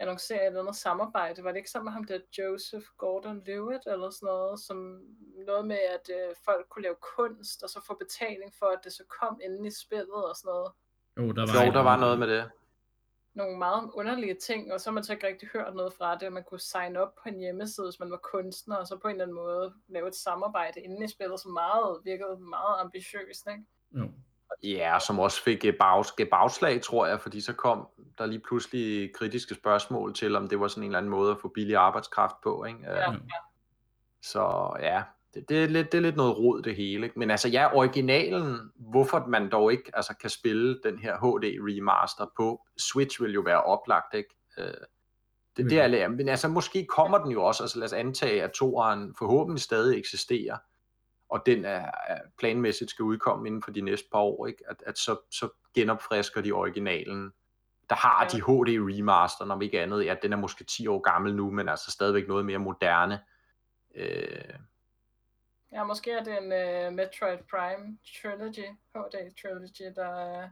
[0.00, 1.44] annoncere et eller andet samarbejde.
[1.44, 5.02] Var det ikke sammen med ham der Joseph Gordon-Levitt eller sådan noget, som
[5.46, 8.92] noget med, at øh, folk kunne lave kunst, og så få betaling for, at det
[8.92, 10.72] så kom ind i spillet og sådan noget.
[11.18, 12.50] Jo, der var, jo, der var noget med det.
[13.34, 16.26] Nogle meget underlige ting, og så har man så ikke rigtig hørt noget fra det,
[16.26, 19.08] at man kunne sign op på en hjemmeside, hvis man var kunstner, og så på
[19.08, 23.46] en eller anden måde lave et samarbejde inde i spillet, som meget virkede meget ambitiøst,
[23.50, 23.64] ikke?
[23.94, 24.08] Jo.
[24.62, 27.88] Ja, som også fik et bag, bagslag, tror jeg, fordi så kom
[28.18, 31.38] der lige pludselig kritiske spørgsmål til, om det var sådan en eller anden måde at
[31.42, 32.64] få billig arbejdskraft på.
[32.64, 32.78] Ikke?
[32.82, 33.16] Ja, ja.
[34.22, 35.02] Så ja,
[35.34, 37.06] det, det, er lidt, det er lidt noget rod det hele.
[37.06, 37.18] Ikke?
[37.18, 42.26] Men altså ja, originalen, hvorfor man dog ikke altså, kan spille den her HD remaster
[42.36, 44.14] på Switch, vil jo være oplagt.
[44.14, 44.36] Ikke?
[44.58, 44.74] Øh,
[45.56, 48.50] det, det er, men altså måske kommer den jo også, altså lad os antage, at
[48.50, 50.56] toeren forhåbentlig stadig eksisterer
[51.30, 51.90] og den er,
[52.38, 54.64] planmæssigt skal udkomme inden for de næste par år, ikke?
[54.68, 57.32] At, at så, så genopfrisker de originalen.
[57.90, 60.04] Der har de HD remaster, når ikke andet.
[60.04, 63.20] Ja, den er måske 10 år gammel nu, men altså stadigvæk noget mere moderne.
[63.94, 64.54] Øh...
[65.72, 70.48] Ja, måske er det en uh, Metroid Prime Trilogy, HD Trilogy, der er,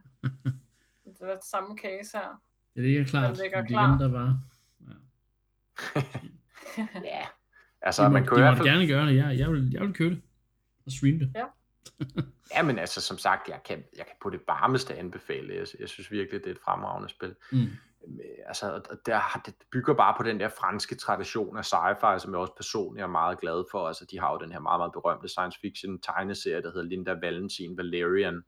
[1.19, 2.41] der er samme case her.
[2.75, 3.37] Ja, det er klart.
[3.37, 3.97] Det er klar.
[3.97, 4.39] der var.
[4.81, 6.01] Ja.
[7.13, 7.25] ja.
[7.81, 8.67] Altså, de må, man kan de må fald...
[8.67, 9.15] gerne gøre det.
[9.15, 10.28] Jeg, jeg, vil, jeg vil købe det
[10.89, 11.31] og streame det.
[11.35, 11.45] Ja.
[12.55, 15.55] ja, men altså som sagt, jeg kan, jeg kan på det varmeste anbefale.
[15.55, 17.35] Jeg, jeg synes virkelig, det er et fremragende spil.
[17.51, 17.67] Mm.
[18.47, 22.55] Altså, der, det bygger bare på den der franske tradition af sci-fi, som jeg også
[22.55, 23.87] personligt er meget glad for.
[23.87, 27.13] Altså, de har jo den her meget, meget berømte science fiction tegneserie, der hedder Linda
[27.13, 28.41] Valentin Valerian,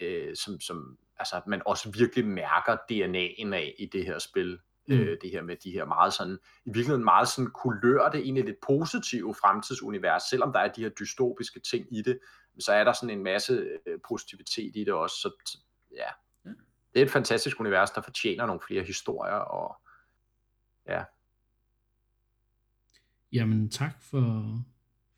[0.00, 4.58] øh, som, som altså, man også virkelig mærker DNA'en af i det her spil.
[4.88, 4.94] Mm.
[4.94, 8.60] Øh, det her med de her meget sådan, i virkeligheden meget sådan kulørte, egentlig lidt
[8.66, 12.18] positive fremtidsunivers, selvom der er de her dystopiske ting i det,
[12.58, 13.52] så er der sådan en masse
[13.86, 15.58] øh, positivitet i det også, så, så
[15.92, 16.10] ja.
[16.44, 16.50] ja.
[16.94, 19.80] Det er et fantastisk univers, der fortjener nogle flere historier, og
[20.88, 21.04] ja.
[23.32, 24.58] Jamen tak for,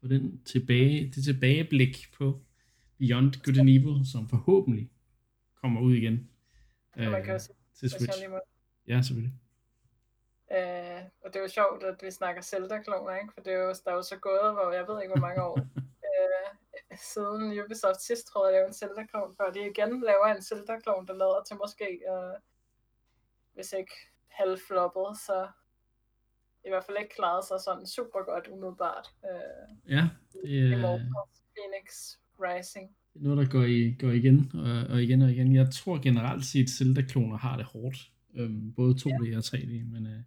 [0.01, 2.41] for den tilbage, det tilbageblik på
[2.99, 4.91] Beyond Good and Evil, som forhåbentlig
[5.63, 6.31] kommer ud igen.
[6.97, 8.19] Øh, man kan også, til Switch.
[8.89, 9.35] Ja, selvfølgelig.
[10.57, 13.33] Øh, og det er jo sjovt, at vi snakker Zelda-kloner, ikke?
[13.35, 15.43] For det er jo, der er jo så gået, hvor jeg ved ikke, hvor mange
[15.43, 15.59] år
[16.09, 16.49] øh,
[17.13, 21.15] siden Ubisoft sidst prøvede at lave en Zelda-klon, før de igen laver en Zelda-klon, der
[21.23, 22.37] lader til måske, øh,
[23.55, 23.95] hvis ikke
[24.29, 25.39] halvfloppet, så
[26.67, 29.07] i hvert fald ikke klaret sig sådan super godt umiddelbart.
[29.29, 30.99] Øh, ja, det er...
[31.57, 31.87] Phoenix
[32.45, 32.89] Rising.
[33.13, 35.55] Det er noget, der går, i, går igen og, og igen og igen.
[35.55, 37.99] Jeg tror generelt set, Zelda-kloner har det hårdt.
[38.35, 39.37] Øhm, både 2D ja.
[39.37, 40.23] og 3D, men øh,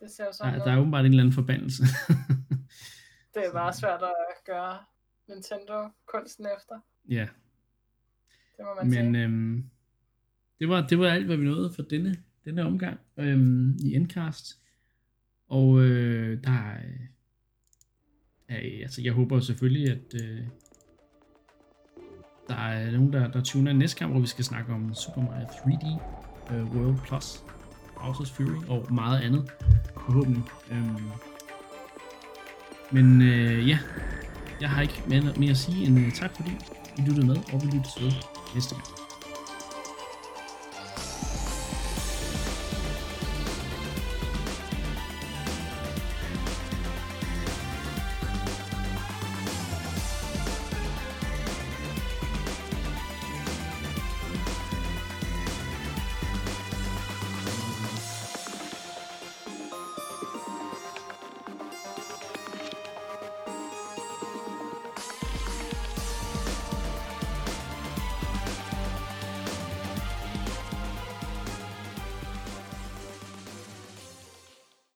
[0.00, 1.82] det ser jo sådan der, der er åbenbart en eller anden forbandelse.
[3.34, 4.78] det er bare svært at gøre
[5.28, 6.74] Nintendo kunsten efter.
[7.08, 7.28] Ja.
[8.56, 9.70] Det må man Men øhm,
[10.58, 14.60] det, var, det var alt, hvad vi nåede for denne, denne omgang øhm, i Endcast.
[15.48, 16.80] Og øh, der er,
[18.50, 20.48] øh, altså jeg håber selvfølgelig, at øh,
[22.48, 25.46] der er nogen, der, der tuner næste gang, hvor vi skal snakke om Super Mario
[25.46, 25.86] 3D
[26.54, 27.44] uh, World Plus.
[28.02, 29.50] Bowser's Fury og meget andet,
[30.06, 30.42] forhåbentlig.
[30.70, 31.10] Øhm,
[32.90, 33.78] men øh, ja,
[34.60, 36.50] jeg har ikke mere, mere at sige end øh, tak fordi
[36.98, 38.12] I lyttede med, og vi lyttes ved
[38.54, 39.07] næste gang.